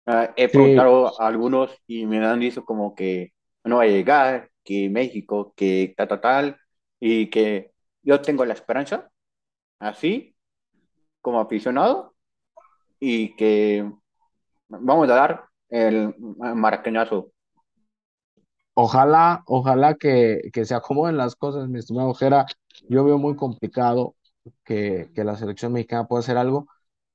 Ah, 0.07 0.33
he 0.37 0.49
Sí, 0.53 0.89
preguntado 0.89 1.21
a 1.21 1.29
algunos 1.29 1.73
y 1.87 2.07
me 2.07 2.25
han 2.27 2.41
dicho 2.41 2.65
como 2.65 2.95
que 2.95 3.33
no 3.65 3.79
va 3.79 3.85
a 3.85 3.87
llegar, 3.87 4.51
que 4.65 4.89
México, 4.91 5.53
que 5.57 5.95
tal, 5.97 6.09
tal, 6.09 6.21
tal, 6.21 6.59
y 7.01 7.31
que 7.31 7.73
yo 8.03 8.21
tengo 8.23 8.45
la 8.45 8.55
esperanza, 8.55 9.11
así 9.81 10.37
como 11.23 11.41
aficionado, 11.41 12.15
y 13.01 13.37
que 13.37 13.91
vamos 14.69 15.11
a 15.11 15.15
dar 15.15 15.45
el 15.71 16.15
maracañazo. 16.19 17.33
Ojalá, 18.83 19.43
ojalá 19.47 19.95
que, 19.97 20.51
que 20.53 20.64
se 20.64 20.75
acomoden 20.75 21.16
las 21.16 21.37
cosas, 21.37 21.69
mi 21.69 21.79
estimado 21.79 22.11
Ojera. 22.11 22.47
Yo 22.88 23.05
veo 23.05 23.19
muy 23.19 23.37
complicado 23.37 24.16
que, 24.64 25.11
que 25.14 25.25
la 25.25 25.37
selección 25.37 25.73
mexicana 25.73 26.07
pueda 26.09 26.21
hacer 26.21 26.37
algo 26.38 26.66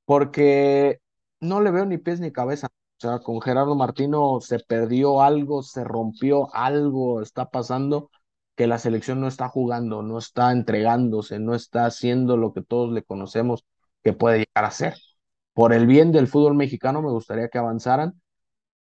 porque 0.06 1.00
no 1.40 1.62
le 1.62 1.72
veo 1.72 1.86
ni 1.86 1.98
pies 1.98 2.20
ni 2.20 2.32
cabeza. 2.32 2.68
O 2.68 3.02
sea, 3.02 3.20
con 3.20 3.42
Gerardo 3.42 3.76
Martino 3.76 4.40
se 4.42 4.60
perdió 4.60 5.22
algo, 5.22 5.64
se 5.64 5.84
rompió 5.84 6.54
algo, 6.56 7.22
está 7.22 7.50
pasando 7.50 8.10
que 8.56 8.68
la 8.68 8.80
selección 8.80 9.20
no 9.22 9.28
está 9.28 9.50
jugando, 9.50 10.02
no 10.02 10.18
está 10.18 10.52
entregándose, 10.52 11.40
no 11.40 11.56
está 11.56 11.86
haciendo 11.86 12.38
lo 12.38 12.54
que 12.54 12.62
todos 12.62 12.92
le 12.92 13.04
conocemos 13.04 13.66
que 14.04 14.14
puede 14.14 14.40
llegar 14.40 14.66
a 14.66 14.72
ser. 14.72 14.96
Por 15.54 15.74
el 15.74 15.88
bien 15.88 16.12
del 16.12 16.28
fútbol 16.28 16.56
mexicano 16.56 17.02
me 17.02 17.12
gustaría 17.12 17.50
que 17.50 17.58
avanzaran, 17.58 18.22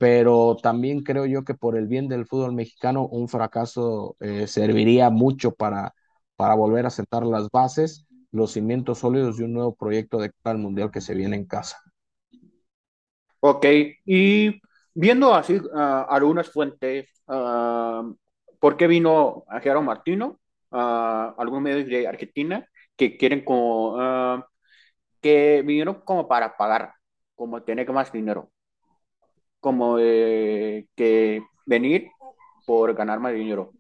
pero 0.03 0.57
también 0.61 1.05
creo 1.05 1.27
yo 1.27 1.45
que 1.45 1.55
por 1.55 1.77
el 1.77 1.87
bien 1.87 2.09
del 2.09 2.27
fútbol 2.27 2.53
mexicano 2.53 3.07
un 3.07 3.29
fracaso 3.29 4.17
eh, 4.19 4.49
serviría 4.49 5.11
mucho 5.11 5.53
para, 5.53 5.95
para 6.35 6.57
volver 6.57 6.87
a 6.87 6.91
sentar 6.91 7.25
las 7.25 7.49
bases, 7.51 8.05
los 8.33 8.51
cimientos 8.51 8.99
sólidos 8.99 9.37
de 9.37 9.45
un 9.45 9.53
nuevo 9.53 9.77
proyecto 9.77 10.19
de 10.19 10.33
cara 10.33 10.57
al 10.57 10.59
mundial 10.59 10.91
que 10.91 11.01
se 11.01 11.15
viene 11.15 11.37
en 11.37 11.47
casa. 11.47 11.81
Ok, 13.39 13.65
y 14.05 14.61
viendo 14.93 15.37
así 15.37 15.61
ah, 15.73 16.05
algunas 16.11 16.51
fuentes, 16.51 17.09
ah, 17.29 18.03
¿por 18.59 18.77
qué 18.77 18.89
vino 18.89 19.45
a 19.47 19.61
Gerardo 19.61 19.83
Martino? 19.83 20.41
Ah, 20.73 21.33
algunos 21.39 21.63
medios 21.63 21.87
de 21.87 22.09
Argentina 22.09 22.67
que 22.97 23.17
quieren 23.17 23.45
como, 23.45 23.97
que 25.21 25.63
vinieron 25.65 26.01
como 26.05 26.27
para 26.27 26.57
pagar, 26.57 26.93
como 27.37 27.63
tener 27.63 27.89
más 27.93 28.11
dinero, 28.11 28.52
como 29.63 29.97
que 29.97 31.43
venir 31.65 32.11
por 32.67 32.93
ganar 32.95 33.21
más 33.21 33.33
dinero. 33.33 33.73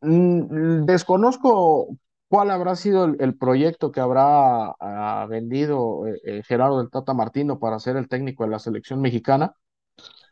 Mm, 0.00 0.84
desconozco 0.86 1.96
cuál 2.28 2.50
habrá 2.50 2.74
sido 2.76 3.04
el, 3.04 3.36
proyecto 3.36 3.92
que 3.92 4.00
habrá 4.00 4.74
ah, 4.80 5.26
vendido 5.28 6.06
eh, 6.06 6.20
eh, 6.24 6.42
Gerardo 6.44 6.78
del 6.78 6.90
Tata 6.90 7.14
Martino 7.14 7.58
para 7.58 7.78
ser 7.78 7.96
el 7.96 8.08
técnico 8.08 8.44
de 8.44 8.50
la 8.50 8.58
selección 8.58 9.00
mexicana, 9.00 9.54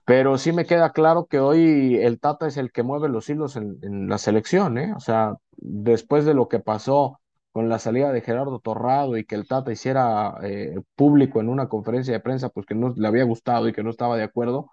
pero 0.05 0.37
sí 0.37 0.53
me 0.53 0.67
queda 0.67 0.93
claro 0.93 1.27
que 1.27 1.39
hoy 1.39 1.97
el 1.97 2.19
Tata 2.21 2.49
es 2.49 2.57
el 2.57 2.73
que 2.73 2.83
mueve 2.83 3.09
los 3.09 3.31
hilos 3.31 3.57
en, 3.57 3.79
en 3.83 4.09
la 4.09 4.19
selección, 4.19 4.79
¿eh? 4.79 4.93
O 4.97 5.01
sea, 5.01 5.37
después 5.57 6.25
de 6.25 6.35
lo 6.35 6.49
que 6.49 6.61
pasó 6.61 7.21
con 7.53 7.69
la 7.69 7.79
salida 7.79 8.13
de 8.13 8.23
Gerardo 8.23 8.61
Torrado 8.61 9.17
y 9.17 9.25
que 9.25 9.35
el 9.35 9.47
Tata 9.47 9.73
hiciera 9.73 10.37
eh, 10.43 10.77
público 10.97 11.41
en 11.41 11.49
una 11.49 11.69
conferencia 11.69 12.15
de 12.15 12.21
prensa, 12.21 12.49
pues 12.49 12.67
que 12.67 12.75
no 12.75 12.95
le 12.97 13.09
había 13.09 13.25
gustado 13.25 13.69
y 13.69 13.73
que 13.73 13.83
no 13.83 13.91
estaba 13.91 14.17
de 14.17 14.25
acuerdo 14.25 14.71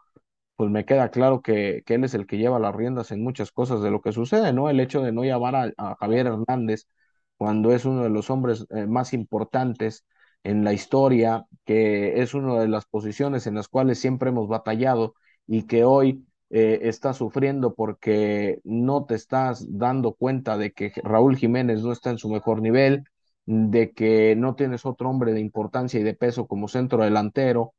pues 0.60 0.70
me 0.72 0.86
queda 0.86 1.10
claro 1.10 1.42
que, 1.42 1.84
que 1.86 1.96
él 1.96 2.04
es 2.04 2.14
el 2.14 2.28
que 2.28 2.38
lleva 2.38 2.60
las 2.60 2.76
riendas 2.76 3.12
en 3.12 3.24
muchas 3.24 3.52
cosas 3.54 3.82
de 3.82 3.92
lo 3.92 4.02
que 4.02 4.12
sucede, 4.12 4.52
¿no? 4.52 4.70
El 4.70 4.82
hecho 4.82 5.02
de 5.02 5.14
no 5.14 5.24
llamar 5.24 5.74
a, 5.78 5.96
Javier 5.96 6.28
Hernández 6.28 6.86
cuando 7.38 7.72
es 7.72 7.86
uno 7.86 8.04
de 8.04 8.10
los 8.10 8.30
hombres 8.30 8.66
eh, 8.72 8.86
más 8.86 9.14
importantes 9.14 10.06
en 10.44 10.66
la 10.66 10.74
historia, 10.74 11.46
que 11.64 12.22
es 12.22 12.34
una 12.34 12.60
de 12.60 12.68
las 12.68 12.86
posiciones 12.86 13.48
en 13.48 13.56
las 13.56 13.70
cuales 13.70 14.00
siempre 14.00 14.32
hemos 14.32 14.50
batallado 14.50 15.16
y 15.48 15.64
que 15.64 15.86
hoy 15.86 16.26
eh, 16.50 16.80
está 16.84 17.14
sufriendo 17.14 17.74
porque 17.76 18.60
no 18.64 19.06
te 19.06 19.16
estás 19.16 19.66
dando 19.70 20.14
cuenta 20.14 20.58
de 20.58 20.72
que 20.74 20.92
Raúl 21.04 21.38
Jiménez 21.38 21.82
no 21.84 21.92
está 21.92 22.10
en 22.12 22.18
su 22.18 22.30
mejor 22.30 22.62
nivel, 22.62 23.04
de 23.46 23.92
que 23.94 24.36
no 24.36 24.56
tienes 24.56 24.86
otro 24.86 25.10
hombre 25.10 25.34
de 25.34 25.40
importancia 25.42 26.00
y 26.00 26.04
de 26.04 26.14
peso 26.16 26.48
como 26.48 26.68
centro 26.68 27.04
delantero 27.04 27.74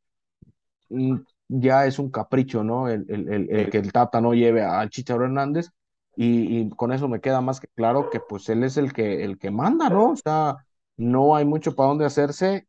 mm, 0.88 1.16
ya 1.48 1.87
es 1.87 1.98
un 1.98 2.11
capricho, 2.11 2.62
¿no? 2.64 2.88
El, 2.88 3.04
el, 3.09 3.28
el, 3.33 3.50
el 3.50 3.70
que 3.70 3.78
el 3.78 3.92
Tata 3.92 4.20
no 4.20 4.35
lleve 4.35 4.62
al 4.62 4.90
Chicharo 4.90 5.24
Hernández 5.24 5.68
y, 6.16 6.61
y 6.61 6.70
con 6.70 6.92
eso 6.92 7.09
me 7.09 7.20
queda 7.20 7.40
más 7.40 7.61
que 7.61 7.68
claro 7.68 8.11
que 8.11 8.20
pues 8.20 8.48
él 8.48 8.64
es 8.64 8.76
el 8.76 8.92
que, 8.92 9.24
el 9.24 9.38
que 9.38 9.50
manda, 9.50 9.88
¿no? 9.90 10.11
O 10.12 10.16
sea, 10.16 10.56
no 10.96 11.35
hay 11.37 11.44
mucho 11.44 11.74
para 11.74 11.88
dónde 11.88 12.04
hacerse 12.04 12.66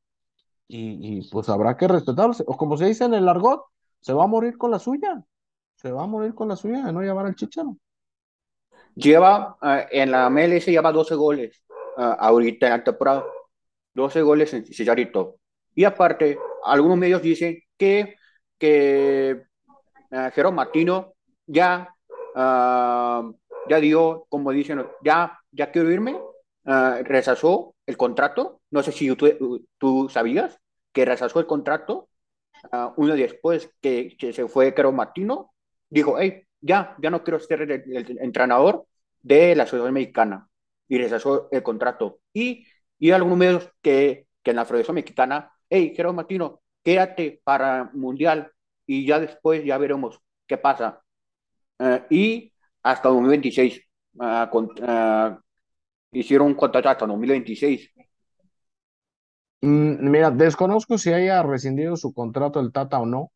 y, 0.68 1.20
y 1.20 1.30
pues 1.30 1.50
habrá 1.50 1.78
que 1.78 1.88
respetarlo. 1.88 2.36
O 2.48 2.58
como 2.58 2.78
se 2.78 2.86
dice 2.86 3.06
en 3.06 3.14
el 3.14 3.28
argot, 3.30 3.64
se 4.02 4.14
va 4.14 4.26
a 4.26 4.28
morir 4.28 4.58
con 4.58 4.72
la 4.72 4.80
suya, 4.80 5.24
se 5.82 5.92
va 5.92 6.04
a 6.04 6.08
morir 6.08 6.36
con 6.36 6.48
la 6.48 6.56
suya 6.56 6.86
de 6.86 6.94
no 6.94 7.02
llevar 7.02 7.26
al 7.26 7.36
Chicharo. 7.36 7.76
lleva, 8.96 9.58
ah, 9.62 9.88
en 9.90 10.12
la 10.12 10.30
MLS 10.30 10.68
lleva 10.68 10.92
12 10.92 11.16
goles 11.16 11.64
ah, 11.98 12.18
ahorita 12.20 12.68
en 12.68 12.74
la 12.74 12.84
temporada, 12.84 13.26
12 13.94 14.22
goles 14.22 14.54
en 14.54 14.64
Chicharito. 14.66 15.38
Y 15.74 15.84
aparte, 15.86 16.38
algunos 16.66 16.98
medios 16.98 17.22
dicen 17.22 17.60
que, 17.78 18.16
que 18.58 19.44
uh, 20.12 20.30
Jero 20.34 20.52
Martino 20.52 21.14
ya, 21.48 21.94
uh, 22.36 23.34
ya 23.70 23.80
dio, 23.80 24.26
como 24.30 24.52
dicen, 24.52 24.86
ya, 25.04 25.40
ya 25.52 25.72
quiero 25.72 25.92
irme, 25.92 26.14
uh, 26.14 27.04
rechazó 27.04 27.76
el 27.86 27.98
contrato. 27.98 28.62
No 28.70 28.84
sé 28.84 28.92
si 28.92 29.14
tú, 29.16 29.66
tú 29.78 30.10
sabías 30.10 30.60
que 30.92 31.06
rechazó 31.06 31.40
el 31.40 31.48
contrato 31.48 32.10
uh, 32.72 32.92
uno 32.98 33.16
después 33.16 33.72
que, 33.82 34.16
que, 34.18 34.34
se 34.34 34.48
fue 34.48 34.74
Jero 34.76 34.92
Martino. 34.92 35.51
Dijo, 35.92 36.18
hey, 36.18 36.44
ya, 36.62 36.96
ya 37.00 37.10
no 37.10 37.24
quiero 37.24 37.40
ser 37.40 37.62
el, 37.64 37.72
el, 37.72 38.18
entrenador 38.22 38.88
de 39.22 39.56
la 39.56 39.68
Sociedad 39.68 39.92
Mexicana 39.92 40.48
y 40.88 40.98
rechazó 40.98 41.50
el 41.52 41.62
contrato. 41.62 42.22
Y, 42.34 42.66
y 42.98 43.12
algunos 43.12 43.38
medios 43.38 43.70
que, 43.82 44.26
que 44.42 44.52
en 44.52 44.56
la 44.56 44.66
Federación 44.66 44.96
Mexicana, 44.96 45.52
hey, 45.70 45.94
Jero 45.96 46.14
Martino, 46.14 46.62
quédate 46.82 47.42
para 47.44 47.92
Mundial 47.94 48.52
y 48.86 49.06
ya 49.06 49.20
después 49.20 49.64
ya 49.66 49.78
veremos 49.78 50.20
qué 50.48 50.58
pasa. 50.58 51.02
Uh, 51.78 52.00
y 52.10 52.54
hasta 52.84 53.10
2026, 53.10 53.82
uh, 54.16 54.50
con, 54.50 54.66
uh, 54.66 55.38
hicieron 56.14 56.48
un 56.48 56.56
contrato 56.56 56.90
hasta 56.90 57.06
2026. 57.06 57.92
Mm, 59.62 60.10
mira, 60.10 60.32
desconozco 60.32 60.98
si 60.98 61.12
haya 61.14 61.44
rescindido 61.44 61.98
su 61.98 62.14
contrato 62.14 62.60
el 62.60 62.72
Tata 62.72 63.00
o 63.00 63.06
no. 63.06 63.32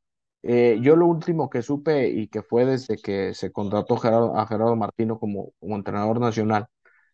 Eh, 0.47 0.77
yo 0.81 0.95
lo 0.95 1.07
último 1.07 1.49
que 1.49 1.63
supe 1.63 2.07
y 2.09 2.27
que 2.27 2.43
fue 2.43 2.65
desde 2.65 2.97
que 2.97 3.33
se 3.33 3.51
contrató 3.51 3.95
a 3.95 4.45
Gerardo 4.47 4.75
Martino 4.75 5.17
como, 5.19 5.51
como 5.59 5.75
entrenador 5.75 6.19
nacional 6.19 6.67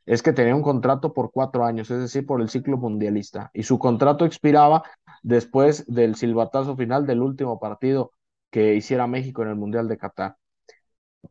es 0.05 0.21
que 0.23 0.33
tenía 0.33 0.55
un 0.55 0.63
contrato 0.63 1.13
por 1.13 1.31
cuatro 1.31 1.63
años, 1.65 1.89
es 1.91 1.99
decir, 1.99 2.25
por 2.25 2.41
el 2.41 2.49
ciclo 2.49 2.77
mundialista. 2.77 3.49
Y 3.53 3.63
su 3.63 3.79
contrato 3.79 4.25
expiraba 4.25 4.83
después 5.23 5.85
del 5.87 6.15
silbatazo 6.15 6.75
final 6.75 7.05
del 7.05 7.21
último 7.21 7.59
partido 7.59 8.11
que 8.49 8.75
hiciera 8.75 9.07
México 9.07 9.43
en 9.43 9.49
el 9.49 9.55
Mundial 9.55 9.87
de 9.87 9.97
Qatar. 9.97 10.35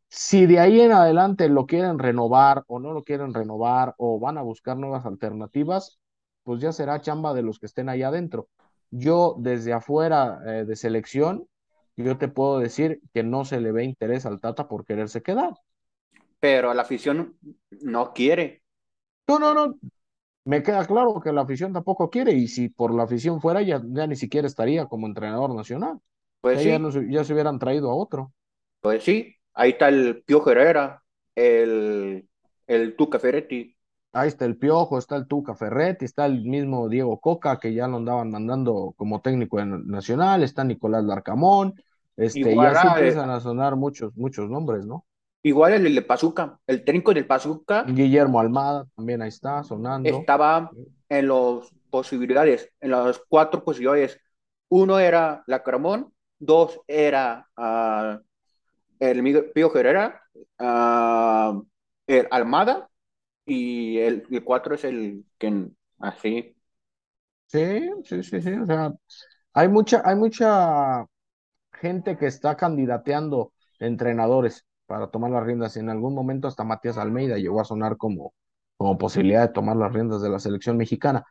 Si 0.08 0.46
de 0.46 0.60
ahí 0.60 0.80
en 0.80 0.92
adelante 0.92 1.48
lo 1.48 1.66
quieren 1.66 1.98
renovar 1.98 2.64
o 2.68 2.78
no 2.78 2.92
lo 2.92 3.02
quieren 3.04 3.34
renovar 3.34 3.94
o 3.98 4.18
van 4.18 4.38
a 4.38 4.42
buscar 4.42 4.76
nuevas 4.76 5.04
alternativas, 5.06 5.98
pues 6.44 6.60
ya 6.60 6.72
será 6.72 7.00
chamba 7.00 7.34
de 7.34 7.42
los 7.42 7.58
que 7.58 7.66
estén 7.66 7.88
allá 7.88 8.08
adentro. 8.08 8.48
Yo 8.90 9.36
desde 9.38 9.72
afuera 9.72 10.40
eh, 10.46 10.64
de 10.64 10.76
selección, 10.76 11.46
yo 12.02 12.18
te 12.18 12.28
puedo 12.28 12.58
decir 12.60 13.00
que 13.14 13.22
no 13.22 13.44
se 13.44 13.60
le 13.60 13.72
ve 13.72 13.84
interés 13.84 14.26
al 14.26 14.40
Tata 14.40 14.68
por 14.68 14.84
quererse 14.84 15.22
quedar. 15.22 15.54
Pero 16.38 16.74
la 16.74 16.82
afición 16.82 17.38
no 17.70 18.12
quiere. 18.12 18.62
No, 19.28 19.38
no, 19.38 19.54
no, 19.54 19.78
me 20.46 20.62
queda 20.62 20.86
claro 20.86 21.20
que 21.20 21.32
la 21.32 21.42
afición 21.42 21.72
tampoco 21.74 22.10
quiere 22.10 22.32
y 22.34 22.48
si 22.48 22.68
por 22.70 22.94
la 22.94 23.04
afición 23.04 23.40
fuera 23.40 23.62
ya, 23.62 23.82
ya 23.86 24.06
ni 24.08 24.16
siquiera 24.16 24.46
estaría 24.48 24.86
como 24.86 25.06
entrenador 25.08 25.54
nacional. 25.54 25.98
O 25.98 26.00
Pues 26.40 26.60
ya, 26.60 26.78
sí, 26.78 26.80
no, 26.80 26.92
se- 26.92 27.10
ya 27.10 27.24
se 27.24 27.34
hubieran 27.34 27.58
traído 27.60 27.90
a 27.90 27.94
otro. 27.96 28.32
pues 28.80 29.04
sí, 29.04 29.36
ahí 29.54 29.70
está 29.70 29.88
el 29.88 30.22
Pío 30.24 30.46
Herrera, 30.48 31.02
el, 31.34 32.28
el 32.66 32.96
Tuca 32.96 33.18
Ferretti, 33.18 33.76
Ahí 34.12 34.26
está 34.28 34.44
el 34.44 34.56
Piojo, 34.56 34.98
está 34.98 35.14
el 35.16 35.26
Tuca 35.28 35.54
Ferretti, 35.54 36.04
está 36.04 36.26
el 36.26 36.42
mismo 36.42 36.88
Diego 36.88 37.20
Coca, 37.20 37.58
que 37.60 37.72
ya 37.74 37.86
lo 37.86 37.98
andaban 37.98 38.30
mandando 38.30 38.92
como 38.96 39.20
técnico 39.20 39.60
en 39.60 39.86
Nacional, 39.86 40.42
está 40.42 40.64
Nicolás 40.64 41.04
Larcamón, 41.04 41.74
este, 42.20 42.40
igual, 42.40 42.74
ah, 42.76 42.82
eh, 42.82 42.98
empiezan 42.98 43.30
a 43.30 43.40
sonar 43.40 43.76
muchos, 43.76 44.16
muchos 44.16 44.48
nombres, 44.48 44.86
¿no? 44.86 45.04
igual 45.42 45.72
el 45.72 45.94
de 45.94 46.02
Pazuca, 46.02 46.58
el 46.66 46.84
técnico 46.84 47.14
del 47.14 47.26
Pazuca 47.26 47.84
Guillermo 47.84 48.40
Almada 48.40 48.86
también 48.94 49.22
ahí 49.22 49.28
está 49.28 49.62
sonando. 49.64 50.08
estaba 50.08 50.70
en 51.08 51.28
las 51.28 51.72
posibilidades, 51.88 52.70
en 52.80 52.90
las 52.90 53.20
cuatro 53.28 53.64
posibilidades 53.64 54.20
Uno 54.68 54.98
era 54.98 55.42
la 55.46 55.62
Caramón, 55.62 56.12
dos 56.38 56.80
era 56.86 57.48
uh, 57.56 58.18
el 59.00 59.50
Pío 59.52 59.74
Herrera, 59.74 60.22
uh, 60.58 61.64
el 62.06 62.28
Almada, 62.30 62.88
y 63.44 63.98
el, 63.98 64.26
el 64.30 64.44
cuatro 64.44 64.74
es 64.74 64.84
el 64.84 65.24
que 65.38 65.68
así. 65.98 66.54
Sí, 67.46 67.90
sí, 68.04 68.22
sí, 68.22 68.40
sí. 68.40 68.52
O 68.52 68.66
sea, 68.66 68.92
hay 69.54 69.68
mucha, 69.68 70.02
hay 70.04 70.14
mucha 70.14 71.04
gente 71.80 72.16
que 72.18 72.26
está 72.26 72.56
candidateando 72.56 73.52
entrenadores 73.78 74.66
para 74.86 75.08
tomar 75.10 75.30
las 75.32 75.44
riendas. 75.44 75.76
En 75.76 75.88
algún 75.90 76.14
momento 76.14 76.48
hasta 76.48 76.64
Matías 76.64 76.98
Almeida 76.98 77.38
llegó 77.38 77.60
a 77.60 77.64
sonar 77.64 77.96
como, 77.96 78.34
como 78.76 78.98
posibilidad 78.98 79.48
de 79.48 79.54
tomar 79.54 79.76
las 79.76 79.92
riendas 79.92 80.22
de 80.22 80.30
la 80.30 80.38
selección 80.40 80.76
mexicana. 80.76 81.24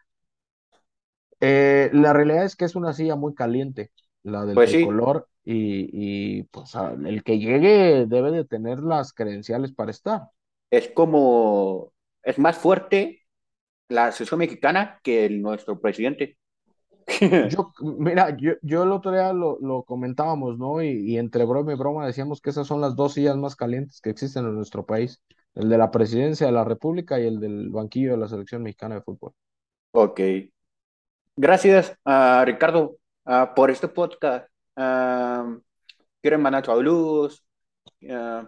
Eh, 1.42 1.90
la 1.94 2.14
realidad 2.14 2.44
es 2.46 2.56
que 2.56 2.66
es 2.66 2.76
una 2.76 2.94
silla 2.94 3.16
muy 3.16 3.34
caliente, 3.34 3.92
la 4.24 4.46
del 4.46 4.62
Pues 4.62 4.70
sí, 4.72 4.96
tricolor, 4.96 5.28
y, 5.44 6.40
y 6.40 6.44
pues 6.46 6.76
a- 6.76 6.94
el 6.94 7.24
que 7.24 7.40
llegue 7.40 8.06
debe 8.08 8.32
de 8.32 8.46
tener 8.46 8.80
las 8.80 9.14
credenciales 9.14 9.72
para 9.74 9.92
estar. 9.92 10.30
es 10.72 10.90
como, 10.92 11.94
es 12.24 12.38
más 12.40 12.58
fuerte 12.58 13.24
la 13.90 14.14
selección 14.14 14.40
mexicana 14.42 15.02
que 15.04 15.26
el, 15.28 15.42
nuestro 15.44 15.82
presidente. 15.82 16.39
Yo, 17.48 17.74
mira, 17.82 18.36
yo, 18.38 18.54
yo 18.62 18.84
el 18.84 18.92
otro 18.92 19.12
día 19.12 19.34
lo, 19.34 19.58
lo 19.62 19.84
comentábamos, 19.84 20.58
¿no? 20.58 20.82
Y, 20.84 20.90
y 21.14 21.18
entre 21.18 21.46
broma 21.46 21.74
y 21.74 21.76
broma 21.76 22.06
decíamos 22.06 22.42
que 22.42 22.50
esas 22.52 22.68
son 22.68 22.82
las 22.82 22.96
dos 22.96 23.14
sillas 23.14 23.38
más 23.38 23.56
calientes 23.56 24.02
que 24.02 24.10
existen 24.12 24.46
en 24.46 24.56
nuestro 24.56 24.86
país, 24.86 25.22
el 25.56 25.70
de 25.70 25.78
la 25.78 25.92
presidencia 25.92 26.48
de 26.48 26.54
la 26.54 26.64
República 26.66 27.20
y 27.20 27.26
el 27.28 27.40
del 27.40 27.70
banquillo 27.72 28.12
de 28.12 28.18
la 28.18 28.28
selección 28.28 28.64
mexicana 28.64 28.96
de 28.96 29.02
fútbol. 29.02 29.34
Ok. 29.92 30.20
Gracias, 31.36 31.98
uh, 32.06 32.44
Ricardo, 32.46 32.98
uh, 33.26 33.54
por 33.56 33.72
este 33.72 33.88
podcast. 33.88 34.48
Uh, 34.76 35.60
quiero 36.22 36.40
mandar 36.40 36.66
saludos. 36.66 37.46
Uh, 38.02 38.46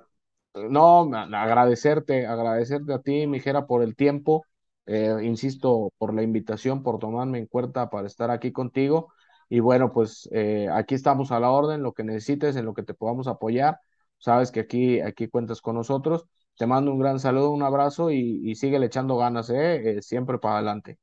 No, 0.54 1.14
a- 1.16 1.24
agradecerte, 1.44 2.26
agradecerte 2.28 2.94
a 2.94 3.00
ti, 3.02 3.26
Mijera, 3.28 3.66
por 3.68 3.84
el 3.84 3.96
tiempo, 3.96 4.46
eh, 4.92 5.24
insisto, 5.24 5.92
por 5.98 6.14
la 6.14 6.24
invitación, 6.24 6.84
por 6.84 7.00
tomarme 7.00 7.40
en 7.40 7.48
cuenta 7.48 7.90
para 7.90 8.08
estar 8.08 8.32
aquí 8.32 8.52
contigo. 8.52 9.14
Y 9.50 9.60
bueno, 9.60 9.92
pues 9.92 10.30
eh, 10.32 10.68
aquí 10.72 10.96
estamos 10.96 11.32
a 11.32 11.40
la 11.40 11.52
orden, 11.52 11.84
lo 11.84 11.94
que 11.94 12.04
necesites, 12.04 12.56
en 12.56 12.66
lo 12.66 12.74
que 12.74 12.84
te 12.84 12.94
podamos 12.94 13.28
apoyar. 13.28 13.80
Sabes 14.18 14.52
que 14.52 14.62
aquí, 14.62 15.00
aquí 15.02 15.28
cuentas 15.28 15.62
con 15.62 15.76
nosotros. 15.76 16.26
Te 16.58 16.68
mando 16.68 16.92
un 16.92 17.00
gran 17.00 17.20
saludo, 17.20 17.52
un 17.52 17.64
abrazo 17.64 18.12
y, 18.12 18.42
y 18.44 18.56
síguele 18.56 18.86
echando 18.88 19.18
ganas, 19.18 19.50
¿eh? 19.50 19.98
Eh, 19.98 20.02
siempre 20.02 20.38
para 20.40 20.56
adelante. 20.58 21.00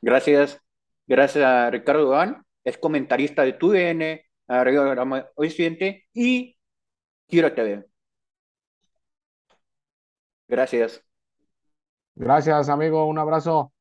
gracias. 0.00 0.60
Gracias 1.06 1.44
a 1.44 1.70
Ricardo 1.70 2.04
Duan, 2.04 2.44
es 2.64 2.78
comentarista 2.78 3.42
de 3.42 3.54
TUDN, 3.54 4.22
a 4.48 4.64
Grama 4.64 5.26
Occidente 5.36 6.06
y 6.12 6.56
Quiero 7.28 7.52
TV. 7.54 7.84
Gracias. 10.48 11.04
Gracias, 12.14 12.68
amigo, 12.70 13.06
un 13.06 13.18
abrazo. 13.18 13.72